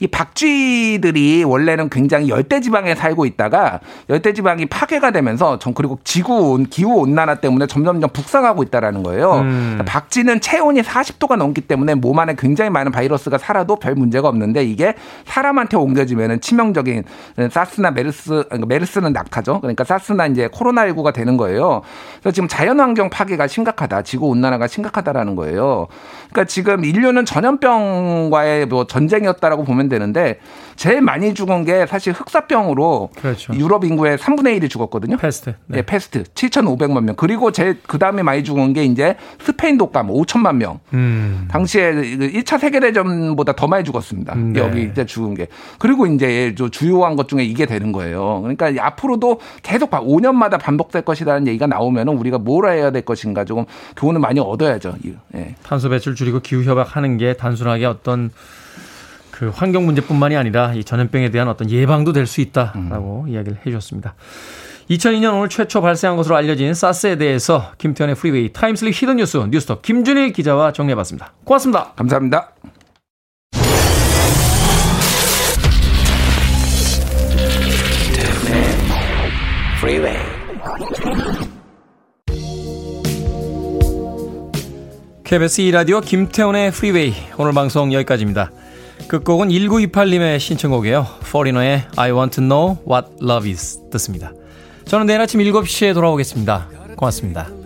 이 0.00 0.06
박쥐들이 0.06 1.44
원래는 1.44 1.88
굉장히 1.90 2.28
열대 2.28 2.60
지방에 2.60 2.94
살고 2.94 3.26
있다가 3.26 3.80
열대 4.08 4.32
지방이 4.32 4.66
파괴가 4.66 5.10
되면서 5.10 5.58
전 5.58 5.74
그리고 5.74 5.98
지구 6.04 6.62
기후 6.70 7.00
온난화 7.00 7.36
때문에 7.36 7.66
점점점 7.66 8.10
북상하고 8.12 8.62
있다라는 8.62 9.02
거예요. 9.02 9.40
음. 9.40 9.78
박쥐는 9.84 10.40
체온이 10.40 10.82
40도가 10.82 11.36
넘기 11.36 11.60
때문에 11.62 11.94
몸 11.94 12.18
안에 12.18 12.36
굉장히 12.38 12.70
많은 12.70 12.92
바이러스가 12.92 13.38
살아도 13.38 13.76
별 13.76 13.94
문제가 13.94 14.28
없는데 14.28 14.64
이게 14.64 14.94
사람한테 15.24 15.76
옮겨지면은 15.76 16.40
치명적인 16.40 17.04
사스나 17.50 17.90
메르스 17.90 18.44
그러니까 18.48 18.66
메르스는 18.66 19.12
낙타죠. 19.12 19.60
그러니까 19.60 19.84
사스나 19.84 20.26
이제 20.26 20.48
코로나19가 20.48 21.12
되는 21.12 21.36
거예요. 21.36 21.82
그래서 22.20 22.34
지금 22.34 22.48
자연 22.48 22.78
환경 22.78 23.10
파괴가 23.10 23.48
심각하다. 23.48 24.02
지구 24.02 24.28
온난화가 24.28 24.68
심각하다라는 24.68 25.34
거예요. 25.34 25.88
그러니까 26.30 26.44
지금 26.44 26.84
인류는 26.84 27.24
전염병과의 27.24 28.66
뭐 28.66 28.86
전쟁이었다라고 28.86 29.64
보면 29.64 29.87
되는데 29.88 30.38
제일 30.76 31.00
많이 31.00 31.34
죽은 31.34 31.64
게 31.64 31.86
사실 31.86 32.12
흑사병으로 32.12 33.10
그렇죠. 33.16 33.54
유럽 33.54 33.84
인구의 33.84 34.18
3분의 34.18 34.60
1이 34.60 34.70
죽었거든요. 34.70 35.16
페스트. 35.16 35.50
네, 35.66 35.78
네 35.78 35.82
페스트. 35.82 36.24
7,500만 36.24 37.04
명. 37.04 37.16
그리고 37.16 37.50
제일 37.50 37.80
그다음에 37.82 38.22
많이 38.22 38.44
죽은 38.44 38.72
게 38.72 38.84
이제 38.84 39.16
스페인 39.40 39.78
독감 39.78 40.08
5천만 40.08 40.56
명. 40.56 40.80
음. 40.92 41.48
당시에 41.50 41.92
1차 41.92 42.58
세계 42.58 42.80
대전보다 42.80 43.54
더 43.54 43.66
많이 43.66 43.84
죽었습니다. 43.84 44.34
음, 44.34 44.52
네. 44.52 44.60
여기 44.60 44.84
이제 44.84 45.04
죽은 45.04 45.34
게. 45.34 45.48
그리고 45.78 46.06
이제 46.06 46.54
주요한 46.70 47.16
것 47.16 47.28
중에 47.28 47.44
이게 47.44 47.66
되는 47.66 47.92
거예요. 47.92 48.40
그러니까 48.42 48.72
앞으로도 48.86 49.40
계속 49.62 49.90
5년마다 49.90 50.60
반복될 50.60 51.02
것이라는 51.02 51.46
얘기가 51.48 51.66
나오면은 51.66 52.16
우리가 52.16 52.38
뭘 52.38 52.70
해야 52.70 52.90
될 52.90 53.02
것인가 53.02 53.44
조금 53.44 53.64
교훈을 53.96 54.20
많이 54.20 54.40
얻어야죠. 54.40 54.94
예. 55.34 55.54
탄소 55.62 55.88
배출 55.88 56.14
줄이고 56.14 56.40
기후 56.40 56.64
협약하는 56.64 57.18
게 57.18 57.34
단순하게 57.34 57.86
어떤 57.86 58.30
그 59.38 59.50
환경 59.54 59.86
문제뿐만이 59.86 60.36
아니라 60.36 60.74
이 60.74 60.82
전염병에 60.82 61.30
대한 61.30 61.46
어떤 61.46 61.70
예방도 61.70 62.12
될 62.12 62.26
수 62.26 62.40
있다라고 62.40 63.26
음. 63.26 63.32
이야기를 63.32 63.58
해 63.58 63.70
주셨습니다. 63.70 64.14
2002년 64.90 65.32
오늘 65.34 65.48
최초 65.48 65.80
발생한 65.80 66.16
것으로 66.16 66.34
알려진 66.34 66.74
사스에 66.74 67.16
대해서 67.16 67.70
김태현의 67.78 68.16
프리웨이 68.16 68.52
타임슬립 68.52 68.92
히든 68.94 69.16
뉴스 69.16 69.36
뉴스톱 69.36 69.82
김준일 69.82 70.32
기자와 70.32 70.72
정리해봤습니다. 70.72 71.34
고맙습니다. 71.44 71.92
감사합니다. 71.94 72.50
KBS 85.24 85.62
2라디오 85.62 86.04
김태훈의 86.04 86.72
프리웨이 86.72 87.14
오늘 87.36 87.52
방송 87.52 87.92
여기까지입니다. 87.92 88.50
끝곡은 89.08 89.48
1928님의 89.48 90.38
신청곡이에요. 90.38 91.06
포리너의 91.32 91.84
I 91.96 92.12
want 92.12 92.36
to 92.36 92.44
know 92.44 92.76
what 92.88 93.08
love 93.22 93.50
is 93.50 93.78
듣습니다. 93.90 94.32
저는 94.84 95.06
내일 95.06 95.20
아침 95.20 95.40
7시에 95.40 95.94
돌아오겠습니다. 95.94 96.68
고맙습니다. 96.96 97.57